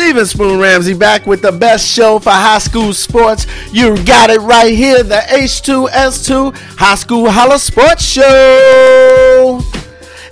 Steven 0.00 0.24
Spoon 0.24 0.58
Ramsey 0.58 0.94
back 0.94 1.26
with 1.26 1.42
the 1.42 1.52
best 1.52 1.86
show 1.86 2.18
for 2.18 2.30
high 2.30 2.56
school 2.56 2.94
sports. 2.94 3.46
You 3.70 4.02
got 4.04 4.30
it 4.30 4.40
right 4.40 4.74
here, 4.74 5.02
the 5.02 5.20
H2S2 5.28 6.56
High 6.78 6.94
School 6.94 7.30
Holla 7.30 7.58
Sports 7.58 8.02
Show. 8.02 9.60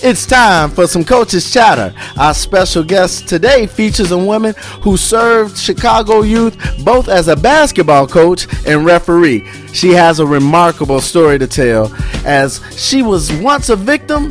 It's 0.00 0.24
time 0.24 0.70
for 0.70 0.86
some 0.86 1.04
coaches 1.04 1.52
chatter. 1.52 1.94
Our 2.16 2.32
special 2.32 2.82
guest 2.82 3.28
today 3.28 3.66
features 3.66 4.10
a 4.10 4.16
woman 4.16 4.54
who 4.80 4.96
served 4.96 5.58
Chicago 5.58 6.22
youth 6.22 6.56
both 6.82 7.08
as 7.08 7.28
a 7.28 7.36
basketball 7.36 8.08
coach 8.08 8.46
and 8.66 8.86
referee. 8.86 9.46
She 9.74 9.90
has 9.90 10.18
a 10.18 10.26
remarkable 10.26 11.02
story 11.02 11.38
to 11.40 11.46
tell 11.46 11.94
as 12.24 12.62
she 12.74 13.02
was 13.02 13.30
once 13.34 13.68
a 13.68 13.76
victim 13.76 14.30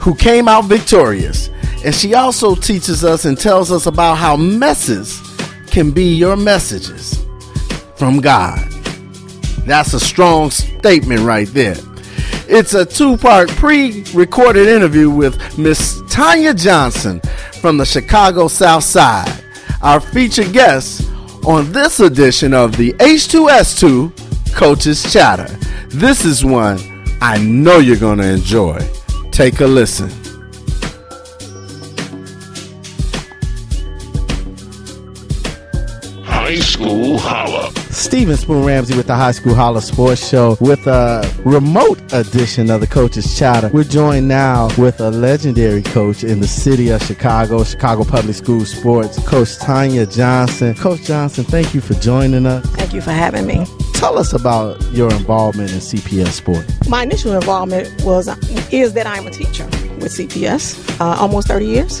who 0.00 0.14
came 0.14 0.46
out 0.46 0.66
victorious. 0.66 1.48
And 1.84 1.94
she 1.94 2.14
also 2.14 2.54
teaches 2.54 3.04
us 3.04 3.26
and 3.26 3.38
tells 3.38 3.70
us 3.70 3.86
about 3.86 4.14
how 4.14 4.36
messes 4.36 5.20
can 5.66 5.90
be 5.90 6.14
your 6.14 6.34
messages 6.34 7.22
from 7.96 8.20
God. 8.20 8.58
That's 9.66 9.92
a 9.92 10.00
strong 10.00 10.50
statement 10.50 11.20
right 11.20 11.48
there. 11.48 11.76
It's 12.48 12.72
a 12.74 12.86
two 12.86 13.18
part 13.18 13.50
pre 13.50 14.02
recorded 14.14 14.66
interview 14.66 15.10
with 15.10 15.58
Miss 15.58 16.00
Tonya 16.02 16.56
Johnson 16.56 17.20
from 17.60 17.76
the 17.76 17.84
Chicago 17.84 18.48
South 18.48 18.84
Side, 18.84 19.44
our 19.82 20.00
featured 20.00 20.52
guest 20.52 21.10
on 21.46 21.70
this 21.72 22.00
edition 22.00 22.54
of 22.54 22.76
the 22.76 22.92
H2S2 22.94 24.54
Coaches 24.54 25.12
Chatter. 25.12 25.54
This 25.88 26.24
is 26.24 26.44
one 26.44 26.78
I 27.20 27.38
know 27.38 27.78
you're 27.78 27.96
going 27.96 28.18
to 28.18 28.28
enjoy. 28.28 28.78
Take 29.30 29.60
a 29.60 29.66
listen. 29.66 30.10
High 36.54 36.60
School 36.60 37.18
Holla. 37.18 37.72
Steven 37.90 38.36
Spoon 38.36 38.64
Ramsey 38.64 38.96
with 38.96 39.08
the 39.08 39.16
High 39.16 39.32
School 39.32 39.56
Holla 39.56 39.82
Sports 39.82 40.28
Show 40.28 40.56
with 40.60 40.86
a 40.86 41.28
remote 41.44 42.00
edition 42.12 42.70
of 42.70 42.80
the 42.80 42.86
Coaches 42.86 43.36
Chatter. 43.36 43.70
We're 43.72 43.82
joined 43.82 44.28
now 44.28 44.68
with 44.78 45.00
a 45.00 45.10
legendary 45.10 45.82
coach 45.82 46.22
in 46.22 46.38
the 46.38 46.46
city 46.46 46.90
of 46.90 47.02
Chicago, 47.02 47.64
Chicago 47.64 48.04
Public 48.04 48.36
School 48.36 48.64
Sports, 48.64 49.18
Coach 49.26 49.58
Tonya 49.58 50.06
Johnson. 50.14 50.76
Coach 50.76 51.02
Johnson, 51.02 51.42
thank 51.42 51.74
you 51.74 51.80
for 51.80 51.94
joining 51.94 52.46
us. 52.46 52.64
Thank 52.66 52.92
you 52.92 53.00
for 53.00 53.10
having 53.10 53.48
me. 53.48 53.66
Tell 53.94 54.16
us 54.16 54.32
about 54.32 54.80
your 54.92 55.10
involvement 55.10 55.72
in 55.72 55.78
CPS 55.78 56.34
sport. 56.34 56.64
My 56.88 57.02
initial 57.02 57.32
involvement 57.32 58.04
was 58.04 58.28
is 58.72 58.92
that 58.92 59.08
I'm 59.08 59.26
a 59.26 59.30
teacher 59.30 59.64
with 59.96 60.12
CPS, 60.12 61.00
uh, 61.00 61.16
almost 61.20 61.48
30 61.48 61.66
years 61.66 62.00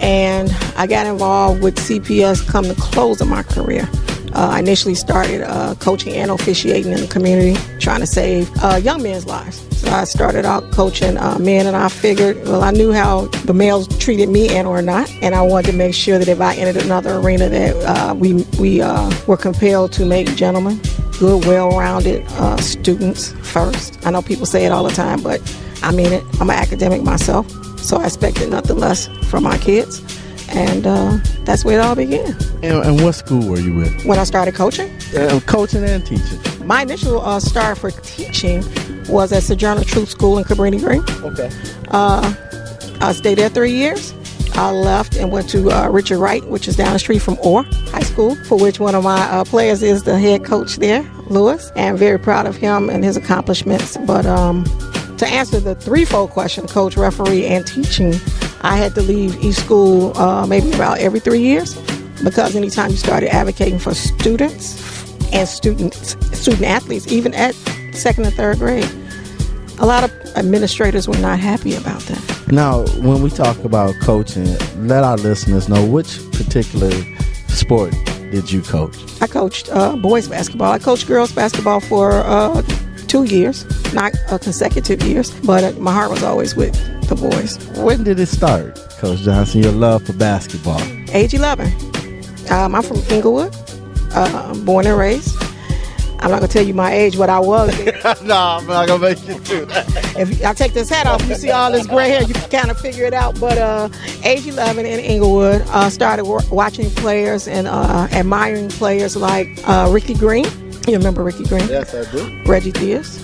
and 0.00 0.50
I 0.76 0.86
got 0.86 1.06
involved 1.06 1.62
with 1.62 1.76
CPS 1.76 2.46
come 2.48 2.64
the 2.68 2.74
close 2.74 3.20
of 3.20 3.28
my 3.28 3.42
career. 3.42 3.88
Uh, 4.36 4.50
I 4.52 4.58
initially 4.58 4.94
started 4.94 5.40
uh, 5.40 5.74
coaching 5.76 6.12
and 6.12 6.30
officiating 6.30 6.92
in 6.92 7.00
the 7.00 7.06
community, 7.06 7.58
trying 7.80 8.00
to 8.00 8.06
save 8.06 8.50
uh, 8.62 8.76
young 8.76 9.02
men's 9.02 9.24
lives. 9.24 9.64
So 9.78 9.88
I 9.88 10.04
started 10.04 10.44
out 10.44 10.70
coaching 10.72 11.16
uh, 11.16 11.38
men, 11.38 11.66
and 11.66 11.74
I 11.74 11.88
figured, 11.88 12.36
well, 12.44 12.62
I 12.62 12.70
knew 12.70 12.92
how 12.92 13.26
the 13.46 13.54
males 13.54 13.88
treated 13.96 14.28
me 14.28 14.54
and 14.54 14.68
or 14.68 14.82
not, 14.82 15.10
and 15.22 15.34
I 15.34 15.40
wanted 15.40 15.70
to 15.70 15.76
make 15.78 15.94
sure 15.94 16.18
that 16.18 16.28
if 16.28 16.38
I 16.38 16.54
entered 16.54 16.82
another 16.82 17.16
arena, 17.16 17.48
that 17.48 17.76
uh, 17.84 18.14
we 18.14 18.44
we 18.60 18.82
uh, 18.82 19.10
were 19.26 19.38
compelled 19.38 19.92
to 19.92 20.04
make 20.04 20.28
gentlemen, 20.36 20.82
good, 21.18 21.46
well-rounded 21.46 22.28
students 22.60 23.32
first. 23.42 24.06
I 24.06 24.10
know 24.10 24.20
people 24.20 24.44
say 24.44 24.66
it 24.66 24.72
all 24.72 24.84
the 24.84 24.94
time, 24.94 25.22
but 25.22 25.40
I 25.82 25.92
mean 25.92 26.12
it. 26.12 26.22
I'm 26.40 26.50
an 26.50 26.56
academic 26.56 27.02
myself. 27.02 27.46
So 27.86 27.98
I 27.98 28.06
expected 28.06 28.50
nothing 28.50 28.78
less 28.78 29.06
from 29.30 29.44
my 29.44 29.58
kids. 29.58 30.02
And 30.48 30.86
uh, 30.86 31.18
that's 31.44 31.64
where 31.64 31.78
it 31.78 31.82
all 31.82 31.94
began. 31.94 32.34
And, 32.62 32.84
and, 32.84 33.02
what 33.02 33.12
school 33.12 33.48
were 33.48 33.60
you 33.60 33.76
with? 33.76 34.04
When 34.04 34.18
I 34.18 34.24
started 34.24 34.54
coaching? 34.54 34.90
Uh, 35.16 35.38
coaching 35.46 35.84
and 35.84 36.04
teaching. 36.04 36.40
My 36.66 36.82
initial 36.82 37.20
uh, 37.20 37.38
start 37.38 37.78
for 37.78 37.92
teaching 37.92 38.64
was 39.08 39.32
at 39.32 39.44
Sojourner 39.44 39.84
Truth 39.84 40.08
School 40.08 40.38
in 40.38 40.44
Cabrini 40.44 40.80
Green. 40.80 41.04
Okay. 41.24 41.50
Uh, 41.88 42.34
I 43.00 43.12
stayed 43.12 43.38
there 43.38 43.48
three 43.48 43.72
years. 43.72 44.14
I 44.54 44.70
left 44.70 45.16
and 45.16 45.30
went 45.30 45.48
to 45.50 45.70
uh, 45.70 45.88
Richard 45.88 46.18
Wright, 46.18 46.44
which 46.46 46.66
is 46.66 46.76
down 46.76 46.92
the 46.92 46.98
street 46.98 47.20
from 47.20 47.38
Orr 47.42 47.64
High 47.90 48.00
School, 48.00 48.34
for 48.46 48.58
which 48.58 48.80
one 48.80 48.94
of 48.94 49.04
my 49.04 49.20
uh, 49.30 49.44
players 49.44 49.82
is 49.82 50.04
the 50.04 50.18
head 50.18 50.44
coach 50.44 50.76
there, 50.76 51.02
Lewis. 51.26 51.70
And 51.76 51.98
very 51.98 52.18
proud 52.18 52.46
of 52.46 52.56
him 52.56 52.88
and 52.88 53.04
his 53.04 53.16
accomplishments. 53.16 53.96
But 53.98 54.26
um, 54.26 54.64
to 55.18 55.26
answer 55.26 55.60
the 55.60 55.74
threefold 55.74 56.30
question, 56.30 56.66
coach, 56.66 56.96
referee, 56.96 57.46
and 57.46 57.66
teaching, 57.66 58.14
I 58.62 58.76
had 58.76 58.94
to 58.94 59.02
leave 59.02 59.42
each 59.42 59.56
school 59.56 60.16
uh, 60.18 60.46
maybe 60.46 60.72
about 60.72 60.98
every 60.98 61.20
three 61.20 61.40
years 61.40 61.74
because 62.22 62.56
anytime 62.56 62.90
you 62.90 62.96
started 62.96 63.34
advocating 63.34 63.78
for 63.78 63.94
students 63.94 64.82
and 65.32 65.48
students, 65.48 66.16
student 66.38 66.64
athletes, 66.64 67.10
even 67.10 67.34
at 67.34 67.54
second 67.92 68.26
and 68.26 68.34
third 68.34 68.58
grade, 68.58 68.88
a 69.78 69.86
lot 69.86 70.04
of 70.04 70.10
administrators 70.36 71.08
were 71.08 71.18
not 71.18 71.38
happy 71.38 71.74
about 71.74 72.00
that. 72.02 72.48
Now, 72.50 72.84
when 73.02 73.22
we 73.22 73.30
talk 73.30 73.58
about 73.64 73.94
coaching, 74.00 74.46
let 74.86 75.04
our 75.04 75.16
listeners 75.16 75.68
know 75.68 75.84
which 75.84 76.18
particular 76.32 76.90
sport 77.48 77.92
did 78.30 78.50
you 78.50 78.62
coach? 78.62 78.96
I 79.20 79.26
coached 79.26 79.68
uh, 79.70 79.96
boys 79.96 80.28
basketball. 80.28 80.72
I 80.72 80.78
coached 80.78 81.06
girls 81.06 81.32
basketball 81.32 81.80
for 81.80 82.12
uh, 82.12 82.62
two 83.16 83.34
years, 83.34 83.64
not 83.94 84.12
uh, 84.30 84.36
consecutive 84.36 85.02
years, 85.02 85.30
but 85.40 85.64
uh, 85.64 85.72
my 85.80 85.92
heart 85.92 86.10
was 86.10 86.22
always 86.22 86.54
with 86.54 86.74
the 87.08 87.14
boys. 87.14 87.56
When 87.78 88.04
did 88.04 88.20
it 88.20 88.26
start, 88.26 88.76
Coach 88.98 89.20
Johnson, 89.20 89.62
your 89.62 89.72
love 89.72 90.04
for 90.04 90.12
basketball? 90.12 90.80
Age 91.12 91.32
11. 91.32 91.72
Um, 92.50 92.74
I'm 92.74 92.82
from 92.82 92.98
Englewood, 93.08 93.54
uh, 94.12 94.54
born 94.64 94.86
and 94.86 94.98
raised. 94.98 95.34
I'm 96.20 96.30
not 96.30 96.40
gonna 96.40 96.48
tell 96.48 96.64
you 96.64 96.74
my 96.74 96.92
age, 96.92 97.16
what 97.16 97.30
I 97.30 97.38
was. 97.38 97.74
no, 98.22 98.36
I'm 98.36 98.66
not 98.66 98.86
gonna 98.86 98.98
make 98.98 99.26
you 99.26 99.38
do 99.40 99.64
that. 99.66 99.86
If 100.18 100.44
I 100.44 100.52
take 100.52 100.72
this 100.72 100.88
hat 100.90 101.06
off, 101.06 101.26
you 101.28 101.36
see 101.36 101.50
all 101.50 101.70
this 101.72 101.86
gray 101.86 102.08
hair, 102.08 102.22
you 102.22 102.34
can 102.34 102.50
kind 102.50 102.70
of 102.70 102.78
figure 102.78 103.04
it 103.04 103.14
out. 103.14 103.38
But 103.40 103.58
uh, 103.58 103.88
age 104.24 104.46
11 104.46 104.84
in 104.84 105.00
Englewood, 105.00 105.62
uh, 105.68 105.88
started 105.88 106.24
watching 106.50 106.90
players 106.90 107.48
and 107.48 107.66
uh, 107.66 108.08
admiring 108.12 108.68
players 108.68 109.16
like 109.16 109.48
uh, 109.66 109.88
Ricky 109.90 110.14
Green. 110.14 110.46
You 110.86 110.96
remember 110.96 111.24
Ricky 111.24 111.44
Green? 111.44 111.66
Yes, 111.68 111.92
I 111.94 112.10
do. 112.12 112.42
Reggie 112.44 112.70
Theus. 112.72 113.22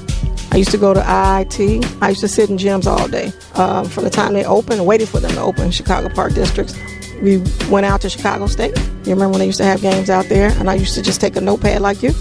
I 0.52 0.56
used 0.56 0.72
to 0.72 0.78
go 0.78 0.92
to 0.92 1.00
IIT. 1.00 2.02
I 2.02 2.08
used 2.10 2.20
to 2.20 2.28
sit 2.28 2.50
in 2.50 2.58
gyms 2.58 2.86
all 2.86 3.08
day. 3.08 3.32
Um, 3.54 3.86
from 3.88 4.04
the 4.04 4.10
time 4.10 4.34
they 4.34 4.44
opened, 4.44 4.84
waiting 4.84 5.06
for 5.06 5.20
them 5.20 5.30
to 5.32 5.40
open, 5.40 5.70
Chicago 5.70 6.08
Park 6.08 6.34
Districts. 6.34 6.76
We 7.22 7.38
went 7.70 7.86
out 7.86 8.00
to 8.00 8.10
Chicago 8.10 8.48
State. 8.48 8.76
You 9.04 9.12
remember 9.12 9.30
when 9.30 9.38
they 9.38 9.46
used 9.46 9.58
to 9.58 9.64
have 9.64 9.80
games 9.80 10.10
out 10.10 10.26
there? 10.26 10.50
And 10.58 10.68
I 10.68 10.74
used 10.74 10.94
to 10.96 11.02
just 11.02 11.20
take 11.20 11.36
a 11.36 11.40
notepad 11.40 11.80
like 11.80 12.02
you, 12.02 12.12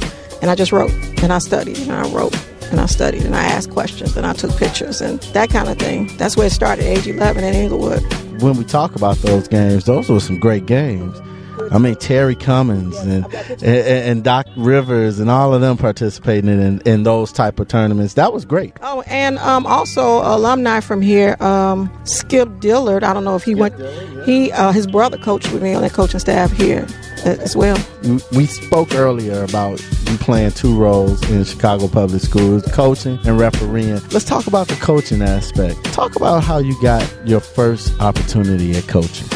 and 0.41 0.51
I 0.51 0.55
just 0.55 0.71
wrote, 0.71 0.91
and 1.23 1.33
I 1.33 1.39
studied, 1.39 1.79
and 1.79 1.91
I 1.91 2.07
wrote, 2.09 2.37
and 2.69 2.79
I 2.79 2.85
studied, 2.85 3.23
and 3.23 3.35
I 3.35 3.43
asked 3.43 3.71
questions, 3.71 4.15
and 4.15 4.27
I 4.27 4.33
took 4.33 4.55
pictures, 4.57 5.01
and 5.01 5.19
that 5.33 5.49
kind 5.49 5.67
of 5.67 5.77
thing. 5.79 6.15
That's 6.17 6.37
where 6.37 6.45
it 6.47 6.51
started, 6.51 6.85
age 6.85 7.07
11 7.07 7.43
in 7.43 7.55
Englewood. 7.55 8.01
When 8.41 8.55
we 8.57 8.63
talk 8.63 8.95
about 8.95 9.17
those 9.17 9.47
games, 9.47 9.85
those 9.85 10.07
were 10.07 10.19
some 10.19 10.39
great 10.39 10.67
games. 10.67 11.19
I 11.71 11.77
mean 11.77 11.95
Terry 11.95 12.35
Cummings 12.35 12.97
and, 12.97 13.25
and, 13.33 13.63
and 13.63 14.23
Doc 14.23 14.45
Rivers 14.57 15.19
and 15.19 15.29
all 15.29 15.53
of 15.53 15.61
them 15.61 15.77
participating 15.77 16.49
in 16.49 16.81
in 16.81 17.03
those 17.03 17.31
type 17.31 17.59
of 17.59 17.67
tournaments. 17.69 18.15
That 18.15 18.33
was 18.33 18.45
great. 18.45 18.73
Oh, 18.81 19.01
and 19.07 19.37
um, 19.39 19.65
also 19.65 20.21
alumni 20.21 20.81
from 20.81 21.01
here, 21.01 21.37
um, 21.39 21.91
Skip 22.03 22.59
Dillard. 22.59 23.03
I 23.03 23.13
don't 23.13 23.23
know 23.23 23.35
if 23.35 23.43
he 23.43 23.51
Skip 23.51 23.59
went. 23.59 23.77
Dillard, 23.77 24.13
yeah. 24.13 24.25
He 24.25 24.51
uh, 24.51 24.71
his 24.71 24.85
brother 24.85 25.17
coached 25.17 25.51
with 25.51 25.63
me 25.63 25.73
on 25.73 25.81
the 25.81 25.89
coaching 25.89 26.19
staff 26.19 26.51
here 26.51 26.85
as 27.23 27.55
well. 27.55 27.77
We 28.31 28.45
spoke 28.47 28.93
earlier 28.93 29.43
about 29.43 29.81
you 30.09 30.17
playing 30.17 30.51
two 30.51 30.77
roles 30.77 31.21
in 31.29 31.43
Chicago 31.43 31.87
Public 31.87 32.21
Schools, 32.21 32.63
coaching 32.73 33.19
and 33.25 33.39
refereeing. 33.39 34.01
Let's 34.11 34.25
talk 34.25 34.47
about 34.47 34.67
the 34.67 34.75
coaching 34.75 35.21
aspect. 35.21 35.83
Talk 35.85 36.15
about 36.15 36.43
how 36.43 36.57
you 36.57 36.79
got 36.81 37.07
your 37.25 37.39
first 37.39 37.99
opportunity 38.01 38.75
at 38.75 38.87
coaching. 38.87 39.27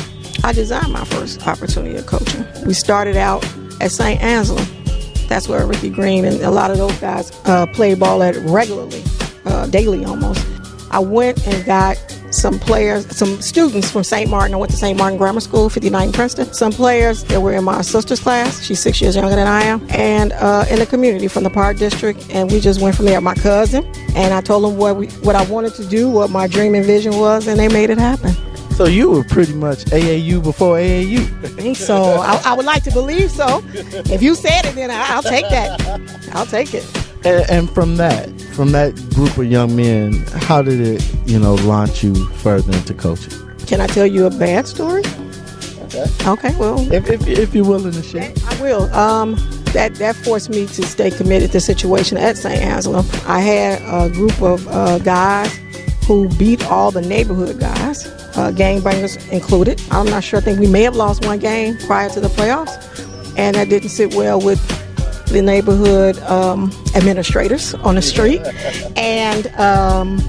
I 0.45 0.53
designed 0.53 0.93
my 0.93 1.03
first 1.05 1.47
opportunity 1.47 1.95
of 1.95 2.05
coaching. 2.05 2.45
We 2.67 2.75
started 2.75 3.17
out 3.17 3.43
at 3.81 3.89
St. 3.89 4.21
Angela. 4.21 4.63
That's 5.27 5.47
where 5.47 5.65
Ricky 5.65 5.89
Green 5.89 6.23
and 6.23 6.39
a 6.43 6.51
lot 6.51 6.69
of 6.69 6.77
those 6.77 6.95
guys 6.99 7.31
uh, 7.45 7.65
play 7.73 7.95
ball 7.95 8.21
at 8.21 8.35
regularly, 8.35 9.01
uh, 9.45 9.65
daily 9.65 10.05
almost. 10.05 10.45
I 10.91 10.99
went 10.99 11.47
and 11.47 11.65
got 11.65 11.97
some 12.29 12.59
players, 12.59 13.07
some 13.17 13.41
students 13.41 13.89
from 13.89 14.03
St. 14.03 14.29
Martin. 14.29 14.53
I 14.53 14.57
went 14.57 14.69
to 14.69 14.77
St. 14.77 14.95
Martin 14.95 15.17
Grammar 15.17 15.39
School, 15.39 15.67
59 15.67 16.11
Princeton. 16.11 16.53
Some 16.53 16.71
players 16.71 17.23
that 17.23 17.41
were 17.41 17.53
in 17.53 17.63
my 17.63 17.81
sister's 17.81 18.19
class. 18.19 18.63
She's 18.63 18.79
six 18.79 19.01
years 19.01 19.15
younger 19.15 19.35
than 19.35 19.47
I 19.47 19.63
am. 19.63 19.83
And 19.89 20.31
uh, 20.33 20.65
in 20.69 20.77
the 20.77 20.85
community 20.85 21.27
from 21.27 21.43
the 21.43 21.49
Park 21.49 21.77
District. 21.77 22.23
And 22.29 22.51
we 22.51 22.59
just 22.59 22.79
went 22.81 22.95
from 22.95 23.05
there. 23.05 23.19
My 23.19 23.33
cousin. 23.33 23.83
And 24.15 24.31
I 24.31 24.41
told 24.41 24.63
them 24.63 24.77
what, 24.77 24.95
we, 24.95 25.07
what 25.23 25.35
I 25.35 25.43
wanted 25.45 25.73
to 25.73 25.87
do, 25.87 26.07
what 26.07 26.29
my 26.29 26.45
dream 26.45 26.75
and 26.75 26.85
vision 26.85 27.17
was, 27.17 27.47
and 27.47 27.59
they 27.59 27.67
made 27.67 27.89
it 27.89 27.97
happen. 27.97 28.35
So 28.75 28.87
you 28.87 29.09
were 29.09 29.23
pretty 29.23 29.53
much 29.53 29.85
AAU 29.85 30.43
before 30.43 30.75
AAU. 30.77 31.19
I 31.45 31.47
think 31.47 31.77
so. 31.77 31.95
I, 31.95 32.41
I, 32.43 32.53
would 32.53 32.65
like 32.65 32.83
to 32.83 32.91
believe 32.91 33.31
so. 33.31 33.63
If 33.73 34.21
you 34.21 34.35
said 34.35 34.65
it, 34.65 34.75
then 34.75 34.91
I, 34.91 35.15
will 35.15 35.23
take 35.23 35.47
that. 35.49 35.81
I'll 36.33 36.45
take 36.45 36.73
it. 36.73 36.85
And, 37.25 37.49
and, 37.49 37.69
from 37.69 37.95
that, 37.95 38.29
from 38.53 38.73
that 38.73 38.93
group 39.11 39.37
of 39.37 39.45
young 39.45 39.77
men, 39.77 40.25
how 40.27 40.61
did 40.61 40.81
it, 40.81 41.15
you 41.25 41.39
know, 41.39 41.55
launch 41.55 42.03
you 42.03 42.13
further 42.39 42.73
into 42.73 42.93
coaching? 42.93 43.33
Can 43.65 43.79
I 43.79 43.87
tell 43.87 44.05
you 44.05 44.25
a 44.25 44.29
bad 44.29 44.67
story? 44.67 45.03
that. 45.95 46.27
Okay, 46.27 46.55
well, 46.57 46.79
If, 46.91 47.09
if, 47.09 47.27
if 47.27 47.55
you're 47.55 47.65
willing 47.65 47.93
to 47.93 48.03
share. 48.03 48.33
I 48.45 48.61
will. 48.61 48.93
Um, 48.93 49.35
that 49.73 49.95
that 49.95 50.15
forced 50.15 50.49
me 50.49 50.67
to 50.67 50.85
stay 50.85 51.11
committed 51.11 51.49
to 51.49 51.53
the 51.53 51.59
situation 51.59 52.17
at 52.17 52.37
St. 52.37 52.61
Angela. 52.61 52.99
I 53.25 53.39
had 53.39 53.81
a 53.81 54.09
group 54.09 54.41
of 54.41 54.65
uh, 54.67 54.99
guys 54.99 55.59
who 56.05 56.29
beat 56.37 56.63
all 56.67 56.91
the 56.91 57.01
neighborhood 57.01 57.59
guys, 57.59 58.05
uh, 58.37 58.51
gangbangers 58.51 59.17
included. 59.31 59.81
I'm 59.91 60.05
not 60.05 60.23
sure. 60.23 60.39
I 60.39 60.41
think 60.41 60.59
we 60.59 60.67
may 60.67 60.83
have 60.83 60.95
lost 60.95 61.25
one 61.25 61.39
game 61.39 61.77
prior 61.79 62.09
to 62.09 62.19
the 62.19 62.27
playoffs, 62.27 62.77
and 63.37 63.55
that 63.55 63.69
didn't 63.69 63.89
sit 63.89 64.13
well 64.13 64.39
with 64.39 64.61
the 65.27 65.41
neighborhood 65.41 66.17
um, 66.19 66.71
administrators 66.95 67.73
on 67.75 67.95
the 67.95 68.01
street. 68.01 68.41
And 68.95 69.47
um, 69.55 70.19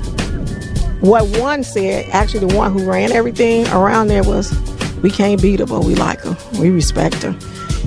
what 1.01 1.27
one 1.39 1.63
said, 1.63 2.09
actually, 2.11 2.47
the 2.47 2.57
one 2.57 2.73
who 2.73 2.91
ran 2.91 3.13
everything 3.13 3.67
around 3.69 4.09
there 4.09 4.23
was, 4.23 4.55
"We 5.03 5.11
can't 5.11 5.41
beat 5.43 5.61
her, 5.61 5.67
but 5.67 5.85
we 5.85 5.95
like 5.95 6.21
her. 6.21 6.37
We 6.59 6.71
respect 6.71 7.23
her." 7.23 7.37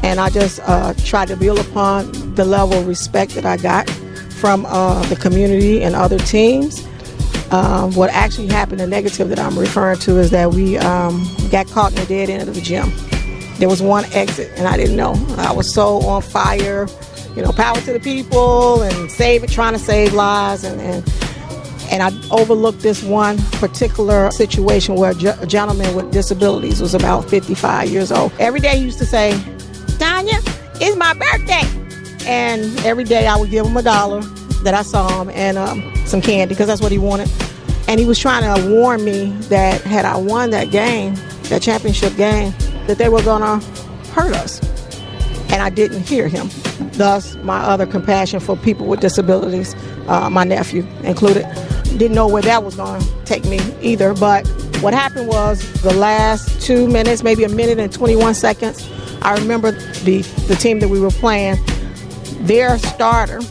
And 0.04 0.20
I 0.20 0.30
just 0.30 0.60
uh, 0.64 0.94
tried 1.04 1.28
to 1.30 1.36
build 1.36 1.60
upon 1.60 2.36
the 2.36 2.46
level 2.46 2.78
of 2.78 2.88
respect 2.88 3.34
that 3.34 3.46
I 3.46 3.58
got 3.58 3.90
from 4.40 4.66
uh, 4.68 5.04
the 5.08 5.16
community 5.16 5.84
and 5.84 5.96
other 5.96 6.20
teams. 6.20 6.88
Um, 7.52 7.94
what 7.96 8.12
actually 8.12 8.48
happened, 8.48 8.80
the 8.80 8.88
negative 8.88 9.30
that 9.30 9.40
I'm 9.40 9.58
referring 9.58 10.00
to, 10.00 10.20
is 10.20 10.30
that 10.32 10.52
we 10.52 10.78
um, 10.78 11.28
got 11.50 11.68
caught 11.68 11.92
in 11.92 11.98
the 11.98 12.06
dead 12.06 12.30
end 12.30 12.48
of 12.48 12.54
the 12.54 12.62
gym. 12.62 12.92
There 13.58 13.68
was 13.68 13.82
one 13.82 14.06
exit, 14.14 14.52
and 14.56 14.68
I 14.68 14.78
didn't 14.78 14.96
know. 14.96 15.14
I 15.38 15.52
was 15.52 15.72
so 15.72 15.98
on 16.02 16.22
fire, 16.22 16.88
you 17.36 17.42
know, 17.42 17.52
power 17.52 17.80
to 17.82 17.94
the 17.94 18.00
people 18.00 18.84
and 18.84 19.12
save 19.12 19.44
it, 19.44 19.50
trying 19.50 19.74
to 19.74 19.80
save 19.80 20.14
lives, 20.14 20.64
and, 20.64 20.80
and 20.80 21.04
and 21.92 22.04
I 22.04 22.12
overlooked 22.30 22.82
this 22.82 23.04
one 23.04 23.38
particular 23.54 24.30
situation 24.32 24.96
where 24.96 25.12
a 25.12 25.42
a 25.42 25.48
gentleman 25.48 25.96
with 25.96 26.12
disabilities 26.12 26.82
was 26.82 26.94
about 26.94 27.28
55 27.30 27.90
years 27.90 28.12
old. 28.12 28.32
Every 28.40 28.60
day 28.60 28.78
he 28.78 28.84
used 28.84 29.00
to 29.00 29.06
say, 29.06 29.32
Tonya, 29.98 30.40
it's 30.80 30.96
my 30.96 31.14
birthday. 31.14 31.64
And 32.28 32.78
every 32.86 33.06
day 33.06 33.26
I 33.26 33.36
would 33.36 33.50
give 33.50 33.66
him 33.66 33.76
a 33.76 33.82
dollar 33.82 34.22
that 34.64 34.74
I 34.74 34.82
saw 34.82 35.22
him 35.22 35.30
and 35.30 35.58
um, 35.58 35.94
some 36.06 36.22
candy 36.22 36.54
because 36.54 36.68
that's 36.68 36.82
what 36.82 36.92
he 36.92 36.98
wanted. 36.98 37.30
And 37.88 38.00
he 38.00 38.06
was 38.06 38.20
trying 38.20 38.44
to 38.44 38.70
warn 38.70 39.04
me 39.04 39.32
that 39.50 39.82
had 39.82 40.06
I 40.06 40.18
won 40.18 40.52
that 40.52 40.70
game, 40.70 41.16
that 41.44 41.62
championship 41.62 42.16
game, 42.16 42.54
that 42.88 42.98
they 42.98 43.10
were 43.10 43.24
going 43.24 43.42
to 43.42 43.66
hurt 44.12 44.36
us. 44.36 44.62
And 45.52 45.64
I 45.64 45.70
didn't 45.70 46.08
hear 46.08 46.28
him. 46.28 46.50
Thus, 46.92 47.36
my 47.38 47.60
other 47.60 47.88
compassion 47.88 48.40
for 48.40 48.56
people 48.56 48.86
with 48.86 49.00
disabilities, 49.00 49.76
uh, 50.08 50.30
my 50.30 50.44
nephew 50.44 50.86
included, 51.04 51.48
didn't 51.98 52.14
know 52.14 52.28
where 52.28 52.44
that 52.44 52.64
was 52.64 52.76
going 52.76 53.02
to 53.02 53.26
take 53.26 53.46
me 53.46 53.60
either. 53.82 54.14
But 54.14 54.48
what 54.82 54.94
happened 54.94 55.28
was 55.28 55.82
the 55.82 55.94
last 55.94 56.62
two 56.62 56.88
minutes, 56.88 57.24
maybe 57.24 57.44
a 57.44 57.50
minute 57.50 57.80
and 57.80 57.92
21 57.92 58.36
seconds, 58.36 58.88
I 59.22 59.36
remember 59.36 59.72
the, 59.72 60.22
the 60.48 60.56
team 60.56 60.80
that 60.80 60.90
we 60.90 61.00
were 61.00 61.10
playing, 61.10 61.58
their 62.42 62.78
starter, 62.78 63.42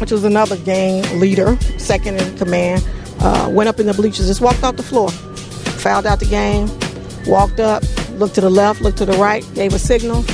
which 0.00 0.10
was 0.10 0.24
another 0.24 0.56
gang 0.58 1.02
leader, 1.18 1.58
second 1.78 2.20
in 2.20 2.36
command, 2.38 2.86
uh, 3.20 3.48
went 3.52 3.68
up 3.68 3.80
in 3.80 3.86
the 3.86 3.94
bleachers, 3.94 4.26
just 4.26 4.40
walked 4.40 4.62
off 4.62 4.76
the 4.76 4.82
floor, 4.82 5.10
fouled 5.10 6.06
out 6.06 6.20
the 6.20 6.26
game, 6.26 6.68
walked 7.26 7.60
up, 7.60 7.82
looked 8.12 8.34
to 8.36 8.40
the 8.40 8.50
left, 8.50 8.80
looked 8.80 8.98
to 8.98 9.06
the 9.06 9.16
right, 9.18 9.44
gave 9.54 9.74
a 9.74 9.78
signal, 9.78 10.24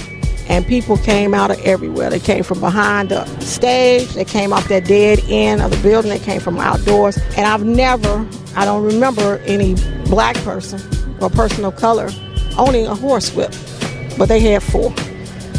and 0.48 0.66
people 0.66 0.96
came 0.98 1.32
out 1.34 1.50
of 1.50 1.58
everywhere. 1.60 2.10
They 2.10 2.20
came 2.20 2.42
from 2.42 2.60
behind 2.60 3.08
the 3.08 3.24
stage, 3.40 4.12
they 4.14 4.24
came 4.24 4.52
off 4.52 4.68
that 4.68 4.84
dead 4.84 5.20
end 5.28 5.62
of 5.62 5.70
the 5.70 5.76
building, 5.78 6.10
they 6.10 6.18
came 6.18 6.40
from 6.40 6.58
outdoors. 6.58 7.16
And 7.36 7.46
I've 7.46 7.64
never, 7.64 8.26
I 8.54 8.64
don't 8.64 8.84
remember 8.84 9.38
any 9.46 9.74
black 10.06 10.36
person 10.38 10.80
or 11.20 11.30
person 11.30 11.64
of 11.64 11.76
color 11.76 12.10
owning 12.58 12.86
a 12.86 12.94
horse 12.94 13.34
whip, 13.34 13.54
but 14.18 14.26
they 14.26 14.40
had 14.40 14.62
four. 14.62 14.92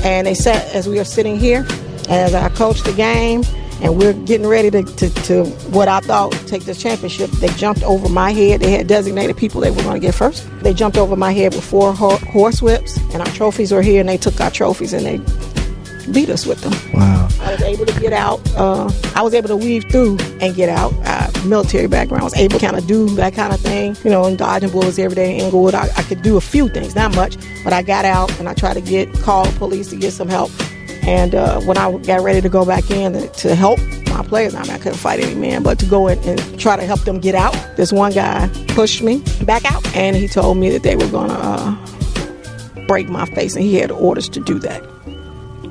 And 0.03 0.27
they 0.27 0.35
sat 0.35 0.63
as 0.75 0.87
we 0.87 0.99
are 0.99 1.05
sitting 1.05 1.39
here, 1.39 1.65
as 2.09 2.35
I 2.35 2.49
coached 2.49 2.85
the 2.85 2.93
game, 2.93 3.43
and 3.81 3.97
we're 3.97 4.13
getting 4.13 4.47
ready 4.47 4.71
to, 4.71 4.83
to, 4.83 5.09
to 5.09 5.45
what 5.71 5.87
I 5.87 5.99
thought 5.99 6.31
take 6.47 6.65
the 6.65 6.75
championship. 6.75 7.29
They 7.31 7.49
jumped 7.49 7.83
over 7.83 8.09
my 8.09 8.31
head. 8.31 8.61
They 8.61 8.71
had 8.71 8.87
designated 8.87 9.37
people 9.37 9.61
they 9.61 9.71
were 9.71 9.83
going 9.83 9.99
to 9.99 10.05
get 10.05 10.15
first. 10.15 10.47
They 10.61 10.73
jumped 10.73 10.97
over 10.97 11.15
my 11.15 11.31
head 11.31 11.53
with 11.53 11.63
four 11.63 11.93
ho- 11.93 12.17
horse 12.17 12.61
whips, 12.61 12.97
and 13.13 13.21
our 13.21 13.33
trophies 13.33 13.71
were 13.71 13.81
here, 13.81 13.99
and 13.99 14.09
they 14.09 14.17
took 14.17 14.39
our 14.39 14.51
trophies 14.51 14.93
and 14.93 15.05
they 15.05 15.17
beat 16.11 16.29
us 16.29 16.45
with 16.45 16.61
them. 16.61 16.73
Wow. 16.93 17.27
I 17.41 17.51
was 17.51 17.61
able 17.61 17.85
to 17.85 17.99
get 17.99 18.13
out. 18.13 18.39
Uh, 18.55 18.91
I 19.15 19.21
was 19.21 19.33
able 19.33 19.47
to 19.49 19.55
weave 19.55 19.85
through 19.91 20.17
and 20.41 20.55
get 20.55 20.69
out. 20.69 20.93
Uh, 21.03 21.31
military 21.45 21.87
background, 21.87 22.21
I 22.21 22.23
was 22.23 22.35
able 22.35 22.59
to 22.59 22.65
kind 22.65 22.77
of 22.77 22.87
do 22.87 23.07
that 23.15 23.33
kind 23.33 23.53
of 23.53 23.59
thing, 23.59 23.95
you 24.03 24.09
know, 24.09 24.25
and 24.25 24.37
dodging 24.37 24.69
bullets 24.69 24.97
every 24.97 25.15
day 25.15 25.35
in 25.35 25.45
Englewood. 25.45 25.75
I, 25.75 25.89
I 25.95 26.03
could 26.03 26.21
do 26.21 26.37
a 26.37 26.41
few 26.41 26.69
things, 26.69 26.95
not 26.95 27.15
much, 27.15 27.37
but 27.63 27.73
I 27.73 27.81
got 27.81 28.05
out 28.05 28.37
and 28.39 28.47
I 28.49 28.53
tried 28.53 28.75
to 28.75 28.81
get 28.81 29.11
call 29.21 29.45
police 29.53 29.89
to 29.89 29.95
get 29.95 30.11
some 30.11 30.27
help. 30.27 30.51
And 31.07 31.35
uh, 31.35 31.61
when 31.61 31.77
I 31.77 31.95
got 31.99 32.21
ready 32.21 32.41
to 32.41 32.49
go 32.49 32.65
back 32.65 32.89
in 32.89 33.29
to, 33.29 33.55
help 33.55 33.79
my 34.07 34.23
players, 34.23 34.55
I 34.55 34.63
mean, 34.63 34.71
I 34.71 34.77
couldn't 34.79 34.97
fight 34.97 35.19
any 35.19 35.35
man, 35.35 35.61
but 35.61 35.77
to 35.79 35.85
go 35.85 36.07
in 36.07 36.17
and 36.27 36.59
try 36.59 36.75
to 36.75 36.83
help 36.83 37.01
them 37.01 37.19
get 37.19 37.35
out, 37.35 37.53
this 37.77 37.91
one 37.91 38.11
guy 38.11 38.49
pushed 38.69 39.03
me 39.03 39.23
back 39.43 39.65
out, 39.71 39.85
and 39.95 40.15
he 40.15 40.27
told 40.27 40.57
me 40.57 40.69
that 40.71 40.81
they 40.81 40.95
were 40.95 41.07
gonna 41.09 41.33
uh, 41.33 42.85
break 42.87 43.07
my 43.07 43.25
face, 43.27 43.55
and 43.55 43.63
he 43.63 43.75
had 43.75 43.91
orders 43.91 44.27
to 44.29 44.39
do 44.39 44.57
that. 44.59 44.83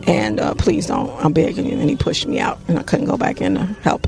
And 0.07 0.39
uh, 0.39 0.55
please 0.55 0.87
don't, 0.87 1.11
I'm 1.25 1.33
begging 1.33 1.67
you. 1.67 1.79
And 1.79 1.91
he 1.91 1.97
pushed 1.97 2.27
me 2.27 2.39
out, 2.39 2.59
and 2.69 2.79
I 2.79 2.83
couldn't 2.83 3.07
go 3.07 3.17
back 3.17 3.41
in 3.41 3.55
to 3.55 3.65
help 3.83 4.07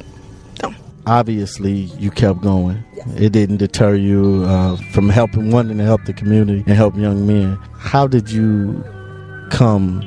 them. 0.57 0.77
Obviously, 1.07 1.73
you 1.73 2.11
kept 2.11 2.41
going. 2.41 2.85
It 3.17 3.33
didn't 3.33 3.59
deter 3.59 3.95
you 3.95 4.45
uh, 4.47 4.77
from 4.93 5.09
helping, 5.09 5.51
wanting 5.53 5.79
to 5.79 5.85
help 5.85 6.05
the 6.05 6.13
community 6.13 6.65
and 6.67 6.77
help 6.77 6.97
young 6.97 7.27
men. 7.27 7.57
How 7.79 8.07
did 8.07 8.31
you 8.31 8.85
come 9.51 10.03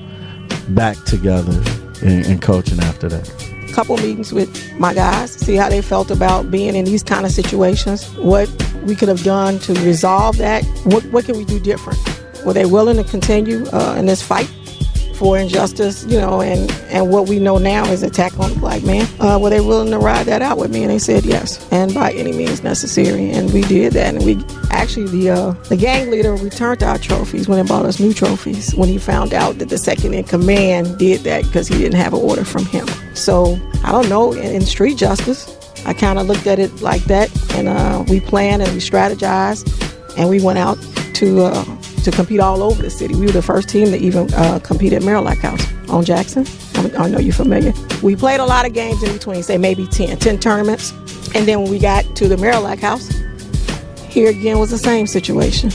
back 0.75 1.03
together 1.05 1.61
in, 2.01 2.25
in 2.25 2.39
coaching 2.39 2.79
after 2.79 3.09
that? 3.09 3.49
couple 3.79 3.95
meetings 3.97 4.33
with 4.33 4.77
my 4.77 4.93
guys, 4.93 5.31
see 5.31 5.55
how 5.55 5.69
they 5.69 5.81
felt 5.81 6.11
about 6.11 6.51
being 6.51 6.75
in 6.75 6.83
these 6.83 7.03
kind 7.03 7.25
of 7.25 7.31
situations, 7.31 8.09
what 8.15 8.49
we 8.83 8.95
could 8.95 9.07
have 9.07 9.23
done 9.23 9.59
to 9.59 9.73
resolve 9.85 10.37
that, 10.37 10.65
what, 10.83 11.05
what 11.13 11.23
can 11.23 11.37
we 11.37 11.45
do 11.45 11.59
different? 11.59 11.97
Were 12.45 12.51
they 12.51 12.65
willing 12.65 12.97
to 12.97 13.03
continue 13.03 13.65
uh, 13.67 13.95
in 13.97 14.05
this 14.05 14.21
fight 14.21 14.49
for 15.19 15.37
injustice, 15.37 16.05
you 16.05 16.17
know, 16.17 16.41
and, 16.41 16.71
and 16.89 17.11
what 17.11 17.27
we 17.27 17.39
know 17.39 17.57
now 17.57 17.85
is 17.91 18.03
attack 18.03 18.39
on 18.39 18.53
the 18.53 18.59
black 18.59 18.83
man? 18.83 19.05
Uh, 19.19 19.37
were 19.37 19.49
they 19.49 19.59
willing 19.59 19.91
to 19.91 19.99
ride 19.99 20.25
that 20.27 20.41
out 20.41 20.57
with 20.57 20.71
me? 20.71 20.81
And 20.83 20.89
they 20.89 20.97
said 20.97 21.25
yes, 21.25 21.67
and 21.73 21.93
by 21.93 22.13
any 22.13 22.31
means 22.31 22.63
necessary. 22.63 23.29
And 23.29 23.53
we 23.53 23.61
did 23.63 23.93
that. 23.93 24.15
And 24.15 24.25
we 24.25 24.41
actually, 24.71 25.07
the, 25.07 25.31
uh, 25.31 25.51
the 25.67 25.75
gang 25.75 26.09
leader 26.09 26.33
returned 26.35 26.83
our 26.83 26.97
trophies 26.97 27.49
when 27.49 27.63
he 27.63 27.67
bought 27.67 27.85
us 27.85 27.99
new 27.99 28.13
trophies 28.13 28.73
when 28.75 28.87
he 28.87 28.97
found 28.97 29.33
out 29.33 29.57
that 29.57 29.67
the 29.67 29.77
second 29.77 30.13
in 30.13 30.23
command 30.23 30.97
did 30.97 31.21
that 31.21 31.43
because 31.43 31.67
he 31.67 31.77
didn't 31.77 31.99
have 31.99 32.13
an 32.13 32.21
order 32.21 32.45
from 32.45 32.65
him. 32.65 32.87
So 33.13 33.59
I 33.83 33.91
don't 33.91 34.07
know, 34.07 34.31
in, 34.31 34.55
in 34.55 34.61
street 34.61 34.97
justice, 34.97 35.53
I 35.85 35.93
kind 35.93 36.17
of 36.17 36.27
looked 36.27 36.47
at 36.47 36.59
it 36.59 36.81
like 36.81 37.03
that, 37.05 37.29
and 37.55 37.67
uh, 37.67 38.05
we 38.07 38.21
planned 38.21 38.61
and 38.61 38.71
we 38.71 38.79
strategized, 38.79 39.67
and 40.17 40.29
we 40.29 40.41
went 40.41 40.59
out 40.59 40.77
to 41.15 41.41
uh, 41.41 41.78
to 42.09 42.15
compete 42.15 42.39
all 42.39 42.63
over 42.63 42.81
the 42.81 42.89
city. 42.89 43.15
We 43.15 43.25
were 43.25 43.31
the 43.31 43.41
first 43.41 43.69
team 43.69 43.87
to 43.87 43.97
even 43.97 44.33
uh, 44.33 44.59
compete 44.59 44.93
at 44.93 45.01
Marillac 45.01 45.37
House 45.37 45.65
on 45.89 46.03
Jackson. 46.03 46.45
I, 46.75 47.05
I 47.05 47.09
know 47.09 47.19
you're 47.19 47.33
familiar. 47.33 47.73
We 48.01 48.15
played 48.15 48.39
a 48.39 48.45
lot 48.45 48.65
of 48.65 48.73
games 48.73 49.03
in 49.03 49.13
between, 49.13 49.43
say 49.43 49.57
maybe 49.57 49.85
10, 49.87 50.17
10 50.17 50.39
tournaments, 50.39 50.91
and 51.35 51.47
then 51.47 51.61
when 51.61 51.71
we 51.71 51.79
got 51.79 52.15
to 52.15 52.27
the 52.27 52.35
Marillac 52.35 52.79
House, 52.79 53.09
here 54.11 54.29
again 54.29 54.59
was 54.59 54.71
the 54.71 54.77
same 54.77 55.07
situation. 55.07 55.71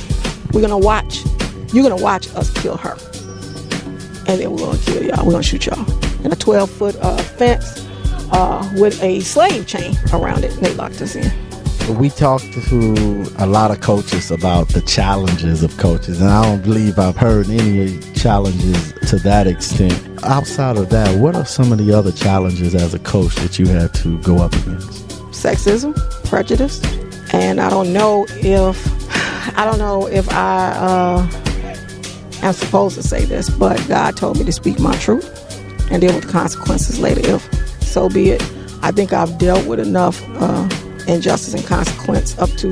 We're 0.52 0.60
gonna 0.60 0.78
watch. 0.78 1.24
You're 1.72 1.88
gonna 1.88 2.02
watch 2.02 2.28
us 2.34 2.52
kill 2.54 2.76
her, 2.76 2.96
and 4.26 4.40
then 4.40 4.50
we're 4.50 4.58
gonna 4.58 4.78
kill 4.78 5.02
y'all. 5.02 5.24
We're 5.24 5.32
gonna 5.32 5.42
shoot 5.42 5.66
y'all 5.66 6.24
in 6.24 6.32
a 6.32 6.36
12 6.36 6.70
foot 6.70 6.96
uh, 6.96 7.18
fence 7.18 7.86
uh, 8.32 8.68
with 8.76 9.00
a 9.02 9.20
slave 9.20 9.66
chain 9.66 9.94
around 10.12 10.44
it, 10.44 10.52
and 10.52 10.62
they 10.62 10.74
locked 10.74 11.00
us 11.00 11.14
in. 11.16 11.43
We 11.88 12.08
talked 12.08 12.50
to 12.52 13.26
a 13.38 13.46
lot 13.46 13.70
of 13.70 13.80
coaches 13.80 14.30
about 14.30 14.68
the 14.68 14.80
challenges 14.80 15.62
of 15.62 15.76
coaches, 15.76 16.20
and 16.20 16.30
I 16.30 16.42
don't 16.42 16.62
believe 16.62 16.98
I've 16.98 17.16
heard 17.16 17.48
any 17.50 18.00
challenges 18.14 18.94
to 19.10 19.16
that 19.18 19.46
extent. 19.46 20.24
Outside 20.24 20.78
of 20.78 20.88
that, 20.90 21.18
what 21.18 21.36
are 21.36 21.44
some 21.44 21.72
of 21.72 21.78
the 21.78 21.92
other 21.92 22.10
challenges 22.10 22.74
as 22.74 22.94
a 22.94 22.98
coach 23.00 23.34
that 23.36 23.58
you 23.58 23.66
had 23.66 23.92
to 23.96 24.18
go 24.22 24.38
up 24.38 24.54
against? 24.54 25.08
Sexism, 25.30 25.94
prejudice, 26.24 26.82
and 27.34 27.60
I 27.60 27.68
don't 27.68 27.92
know 27.92 28.24
if 28.30 28.82
I 29.56 29.66
don't 29.66 29.78
know 29.78 30.08
if 30.08 30.26
I 30.32 30.70
uh, 30.72 31.28
am 32.42 32.54
supposed 32.54 32.96
to 32.96 33.02
say 33.02 33.26
this, 33.26 33.50
but 33.50 33.86
God 33.88 34.16
told 34.16 34.38
me 34.38 34.44
to 34.44 34.52
speak 34.52 34.80
my 34.80 34.96
truth 34.96 35.28
and 35.90 36.00
deal 36.00 36.14
with 36.14 36.24
the 36.24 36.32
consequences 36.32 36.98
later. 36.98 37.20
If 37.24 37.82
so 37.82 38.08
be 38.08 38.30
it, 38.30 38.42
I 38.82 38.90
think 38.90 39.12
I've 39.12 39.36
dealt 39.38 39.66
with 39.66 39.80
enough 39.80 40.22
uh, 40.36 40.66
injustice 41.08 41.54
and 41.54 41.64
consequence 41.64 42.38
up 42.38 42.50
to 42.50 42.70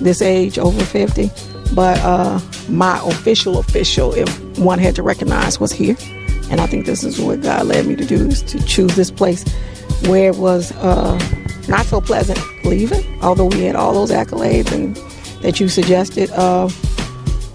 this 0.00 0.22
age, 0.22 0.58
over 0.58 0.84
50. 0.84 1.30
But 1.74 1.98
uh, 2.00 2.40
my 2.68 3.00
official, 3.04 3.58
official, 3.58 4.14
if 4.14 4.58
one 4.58 4.78
had 4.78 4.94
to 4.96 5.02
recognize, 5.02 5.58
was 5.58 5.72
here. 5.72 5.96
And 6.50 6.60
I 6.60 6.66
think 6.66 6.86
this 6.86 7.02
is 7.02 7.20
what 7.20 7.42
God 7.42 7.66
led 7.66 7.86
me 7.86 7.96
to 7.96 8.04
do, 8.04 8.26
is 8.26 8.42
to 8.42 8.64
choose 8.64 8.94
this 8.94 9.10
place 9.10 9.44
where 10.06 10.30
it 10.30 10.36
was 10.36 10.72
uh, 10.76 11.18
not 11.68 11.86
so 11.86 12.00
pleasant 12.00 12.38
leaving, 12.64 13.20
although 13.22 13.46
we 13.46 13.64
had 13.64 13.74
all 13.74 13.92
those 13.92 14.10
accolades 14.10 14.70
and 14.72 14.96
that 15.42 15.58
you 15.60 15.68
suggested. 15.68 16.30
Uh, 16.30 16.68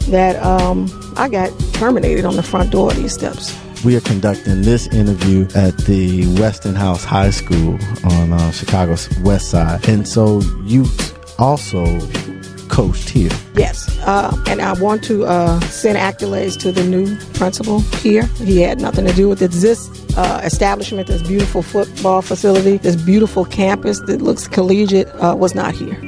that 0.10 0.41
um, 0.44 0.89
I 1.15 1.30
got 1.30 1.51
terminated 1.74 2.25
on 2.25 2.36
the 2.36 2.44
front 2.44 2.72
door 2.72 2.91
of 2.91 2.98
these 2.98 3.13
steps. 3.13 3.56
We 3.83 3.95
are 3.95 4.01
conducting 4.01 4.61
this 4.61 4.85
interview 4.88 5.47
at 5.55 5.75
the 5.79 6.27
Westinghouse 6.39 7.03
High 7.03 7.31
School 7.31 7.79
on 8.03 8.31
uh, 8.31 8.51
Chicago's 8.51 9.09
west 9.21 9.50
side. 9.50 9.89
And 9.89 10.07
so 10.07 10.41
you 10.65 10.85
also 11.39 12.00
coached 12.67 13.09
here. 13.09 13.31
Yes, 13.55 13.97
uh, 14.01 14.35
and 14.47 14.61
I 14.61 14.73
want 14.73 15.03
to 15.05 15.25
uh, 15.25 15.59
send 15.61 15.97
accolades 15.97 16.59
to 16.59 16.71
the 16.71 16.83
new 16.83 17.17
principal 17.33 17.79
here. 17.79 18.27
He 18.38 18.61
had 18.61 18.79
nothing 18.79 19.05
to 19.07 19.13
do 19.13 19.27
with 19.27 19.41
it. 19.41 19.50
This 19.50 19.89
uh, 20.15 20.41
establishment, 20.43 21.07
this 21.07 21.23
beautiful 21.23 21.63
football 21.63 22.21
facility, 22.21 22.77
this 22.77 22.95
beautiful 22.95 23.45
campus 23.45 24.00
that 24.01 24.21
looks 24.21 24.47
collegiate, 24.47 25.07
uh, 25.15 25.35
was 25.35 25.55
not 25.55 25.73
here. 25.73 26.00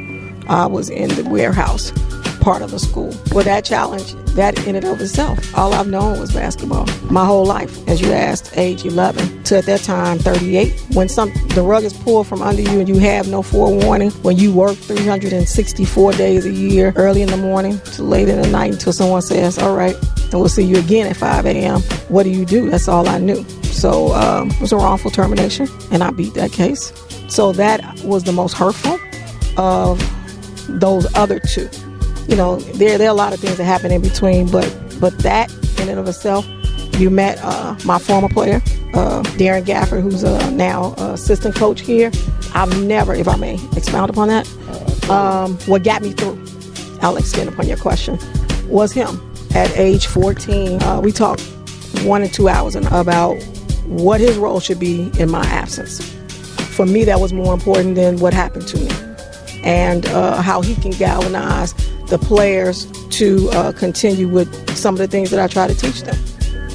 I 0.48 0.68
was 0.68 0.92
in 0.92 1.10
the 1.10 1.24
warehouse 1.28 1.92
part 2.44 2.62
of 2.62 2.72
the 2.72 2.80
school. 2.80 3.16
Well, 3.32 3.46
that 3.46 3.64
challenge, 3.64 4.16
that 4.36 4.68
in 4.68 4.76
and 4.76 4.86
of 4.86 5.00
itself, 5.00 5.58
all 5.58 5.74
I've 5.74 5.88
known 5.88 6.20
was 6.20 6.34
basketball 6.34 6.86
my 7.10 7.26
whole 7.26 7.46
life. 7.46 7.88
As 7.88 8.02
you 8.02 8.12
asked, 8.12 8.58
age 8.58 8.84
11 8.84 9.44
to 9.46 9.60
at 9.60 9.66
that 9.66 9.80
time 9.82 10.20
38. 10.20 10.74
When 10.94 11.08
some 11.08 11.32
the 11.56 11.64
rug 11.64 11.84
is 11.84 11.94
pulled 11.94 12.28
from 12.28 12.42
under 12.42 12.62
you 12.62 12.80
and 12.80 12.90
you 12.90 13.00
have 13.00 13.30
no 13.30 13.42
forewarning, 13.42 14.12
when 14.24 14.36
you 14.36 14.52
work 14.52 14.76
364 14.76 16.12
days 16.14 16.46
a 16.46 16.52
year, 16.52 16.92
early 16.98 17.22
in 17.22 17.30
the 17.30 17.38
morning 17.38 17.80
to 17.80 18.04
late 18.04 18.28
in 18.28 18.42
the 18.42 18.50
night 18.50 18.74
until 18.74 18.92
someone 18.92 19.22
says, 19.22 19.58
"All 19.58 19.76
right, 19.76 19.96
and 20.24 20.34
we'll 20.34 20.50
see 20.50 20.64
you 20.64 20.78
again 20.80 21.08
at 21.08 21.16
5 21.16 21.46
a.m." 21.46 21.80
What 22.10 22.24
do 22.24 22.30
you 22.30 22.46
do? 22.46 22.70
That's 22.70 22.90
all 22.90 23.08
I 23.08 23.20
knew. 23.20 23.46
So 23.64 24.14
um, 24.14 24.52
it 24.52 24.60
was 24.60 24.74
a 24.74 24.78
wrongful 24.78 25.12
termination, 25.12 25.68
and 25.92 26.04
I 26.04 26.12
beat 26.12 26.34
that 26.34 26.52
case. 26.52 26.92
So 27.30 27.54
that 27.54 28.04
was 28.04 28.24
the 28.26 28.34
most 28.34 28.54
hurtful 28.54 29.00
of 29.56 30.02
those 30.68 31.08
other 31.16 31.40
two 31.40 31.70
you 32.28 32.36
know, 32.36 32.58
there 32.58 32.98
there 32.98 33.08
are 33.08 33.12
a 33.12 33.16
lot 33.16 33.34
of 33.34 33.40
things 33.40 33.58
that 33.58 33.66
happen 33.66 33.92
in 33.92 34.02
between, 34.02 34.50
but 34.50 34.66
but 35.00 35.18
that 35.20 35.52
in 35.80 35.90
and 35.90 36.00
of 36.00 36.08
itself, 36.08 36.48
you 36.98 37.10
met 37.10 37.40
uh, 37.42 37.76
my 37.86 38.00
former 38.00 38.30
player, 38.30 38.58
uh, 38.94 39.22
Darren 39.38 39.64
Gafford, 39.64 40.02
who's 40.02 40.24
uh, 40.24 40.50
now 40.52 40.94
assistant 40.98 41.56
coach 41.56 41.82
here. 41.82 42.12
I've 42.54 42.84
never, 42.84 43.14
if 43.14 43.28
I 43.28 43.36
may 43.36 43.56
expound 43.76 44.10
upon 44.10 44.28
that, 44.30 44.48
um, 45.10 45.58
what 45.66 45.84
got 45.84 46.02
me 46.02 46.12
through, 46.12 46.42
I'll 47.02 47.18
extend 47.18 47.50
upon 47.50 47.68
your 47.68 47.78
question, 47.78 48.18
was 48.68 48.94
him. 48.94 49.20
At 49.56 49.72
age 49.78 50.08
14, 50.08 50.82
uh, 50.82 51.02
we 51.02 51.12
talked 51.12 51.42
one 52.04 52.22
and 52.24 52.34
two 52.34 52.50
hours 52.50 52.76
about 52.76 53.36
what 53.86 54.20
his 54.20 54.38
role 54.38 54.60
should 54.60 54.80
be 54.80 55.12
in 55.20 55.30
my 55.30 55.46
absence. 55.46 56.02
For 56.76 56.86
me, 56.86 57.04
that 57.04 57.20
was 57.20 57.34
more 57.34 57.54
important 57.54 57.96
than 57.96 58.18
what 58.18 58.34
happened 58.34 58.68
to 58.70 58.80
me 58.80 58.90
and 59.64 60.06
uh, 60.08 60.42
how 60.42 60.62
he 60.62 60.76
can 60.76 60.92
galvanize 60.92 61.74
the 62.08 62.18
players 62.18 62.86
to 63.10 63.50
uh, 63.52 63.72
continue 63.74 64.28
with 64.28 64.76
some 64.78 64.96
of 64.96 65.00
the 65.00 65.08
things 65.08 65.32
that 65.32 65.40
I 65.40 65.48
try 65.48 65.68
to 65.68 65.76
teach 65.76 66.02
them. 66.02 66.18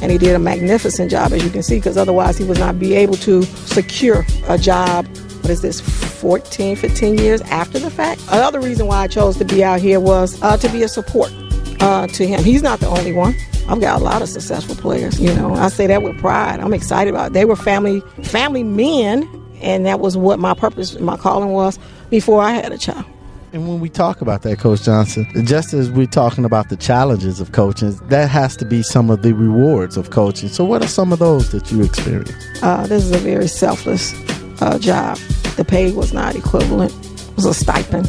And 0.00 0.12
he 0.12 0.18
did 0.18 0.35
a 0.35 0.38
magnificent 0.38 1.11
job, 1.11 1.32
as 1.32 1.44
you 1.44 1.50
can 1.50 1.62
see, 1.62 1.76
because 1.76 1.97
otherwise 1.97 2.38
he 2.38 2.44
would 2.44 2.58
not 2.58 2.78
be 2.78 2.94
able 2.94 3.16
to 3.16 3.42
secure 3.42 4.25
a 4.49 4.56
job. 4.56 5.06
What 5.42 5.50
is 5.50 5.62
this, 5.62 5.80
14, 5.80 6.76
15 6.76 7.18
years 7.18 7.40
after 7.42 7.78
the 7.78 7.90
fact? 7.90 8.23
Another 8.28 8.61
reason 8.61 8.87
why 8.87 8.99
I 8.99 9.06
chose 9.08 9.37
to 9.38 9.44
be 9.44 9.64
out 9.64 9.80
here 9.80 9.99
was 9.99 10.40
uh, 10.42 10.56
to 10.56 10.68
be 10.68 10.82
a 10.82 10.88
support 10.88 11.32
uh, 11.80 12.06
to 12.08 12.26
him. 12.26 12.44
He's 12.44 12.62
not 12.62 12.80
the 12.80 12.88
only 12.88 13.12
one. 13.12 13.35
I've 13.68 13.80
got 13.80 14.00
a 14.00 14.04
lot 14.04 14.23
of 14.23 14.28
successful 14.28 14.75
players. 14.76 15.20
You 15.20 15.35
know, 15.35 15.54
I 15.54 15.68
say 15.68 15.87
that 15.88 16.02
with 16.02 16.18
pride. 16.18 16.61
I'm 16.61 16.73
excited 16.73 17.12
about. 17.12 17.28
It. 17.28 17.32
They 17.35 17.44
were 17.44 17.56
family 17.56 18.00
family 18.23 18.62
men, 18.62 19.28
and 19.61 19.85
that 19.85 20.00
was 20.00 20.16
what 20.16 20.38
my 20.38 20.54
purpose, 20.54 20.99
my 20.99 21.16
calling 21.16 21.50
was 21.50 21.78
before 22.08 22.40
I 22.40 22.52
had 22.52 22.73
a 22.73 22.78
child. 22.78 23.04
And 23.52 23.66
when 23.66 23.80
we 23.80 23.88
talk 23.88 24.20
about 24.20 24.42
that, 24.42 24.58
Coach 24.58 24.82
Johnson, 24.82 25.26
just 25.46 25.72
as 25.72 25.90
we're 25.90 26.06
talking 26.06 26.44
about 26.44 26.68
the 26.68 26.76
challenges 26.76 27.40
of 27.40 27.52
coaching, 27.52 27.96
that 28.08 28.28
has 28.28 28.56
to 28.58 28.66
be 28.66 28.82
some 28.82 29.08
of 29.10 29.22
the 29.22 29.32
rewards 29.32 29.96
of 29.96 30.10
coaching. 30.10 30.50
So, 30.50 30.66
what 30.66 30.84
are 30.84 30.88
some 30.88 31.14
of 31.14 31.18
those 31.18 31.50
that 31.52 31.72
you 31.72 31.82
experience? 31.82 32.30
Uh, 32.62 32.86
this 32.86 33.04
is 33.04 33.12
a 33.12 33.18
very 33.18 33.48
selfless 33.48 34.12
uh, 34.60 34.78
job. 34.78 35.16
The 35.56 35.64
pay 35.64 35.92
was 35.92 36.12
not 36.12 36.36
equivalent, 36.36 36.92
it 36.92 37.36
was 37.36 37.46
a 37.46 37.54
stipend. 37.54 38.08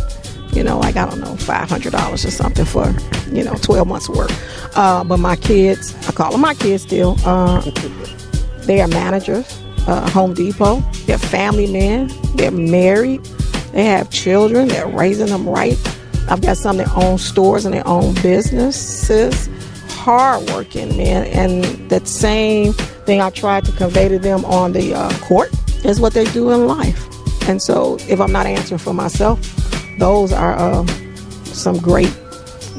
You 0.52 0.64
know, 0.64 0.78
like 0.80 0.98
I 0.98 1.06
don't 1.08 1.22
know, 1.22 1.38
five 1.38 1.70
hundred 1.70 1.94
dollars 1.94 2.26
or 2.26 2.32
something 2.32 2.66
for 2.66 2.94
you 3.32 3.44
know 3.44 3.54
twelve 3.56 3.88
months 3.88 4.10
work. 4.10 4.32
Uh, 4.76 5.06
but 5.06 5.18
my 5.18 5.38
kids, 5.38 5.96
I 6.08 6.12
call 6.12 6.32
them 6.32 6.42
my 6.42 6.54
kids 6.56 6.84
still. 6.84 7.16
Uh, 7.24 7.62
they 8.64 8.82
are 8.82 8.88
managers. 8.90 9.62
Uh, 9.88 10.10
Home 10.10 10.34
Depot. 10.34 10.82
They're 11.06 11.18
family 11.18 11.72
men. 11.72 12.12
They're 12.36 12.52
married. 12.52 13.26
They 13.72 13.86
have 13.86 14.10
children, 14.10 14.68
they're 14.68 14.88
raising 14.88 15.28
them 15.28 15.48
right. 15.48 15.78
I've 16.30 16.42
got 16.42 16.58
some 16.58 16.78
that 16.78 16.96
own 16.96 17.18
stores 17.18 17.66
and 17.66 17.74
their 17.74 17.88
own 17.88 18.14
businesses. 18.16 19.50
Hardworking 19.90 20.96
men, 20.98 21.26
and 21.28 21.90
that 21.90 22.08
same 22.08 22.74
thing 22.74 23.22
I 23.22 23.30
tried 23.30 23.66
to 23.66 23.72
convey 23.74 24.08
to 24.08 24.18
them 24.18 24.46
on 24.46 24.72
the 24.72 24.94
uh, 24.94 25.12
court 25.20 25.52
is 25.84 26.00
what 26.00 26.14
they 26.14 26.24
do 26.26 26.52
in 26.52 26.68
life. 26.68 27.06
And 27.50 27.62
so, 27.62 27.98
if 28.08 28.22
I'm 28.22 28.32
not 28.32 28.46
answering 28.46 28.80
for 28.80 28.94
myself, 28.94 29.40
those 29.98 30.32
are 30.32 30.56
uh, 30.58 30.86
some 31.44 31.78
great 31.80 32.16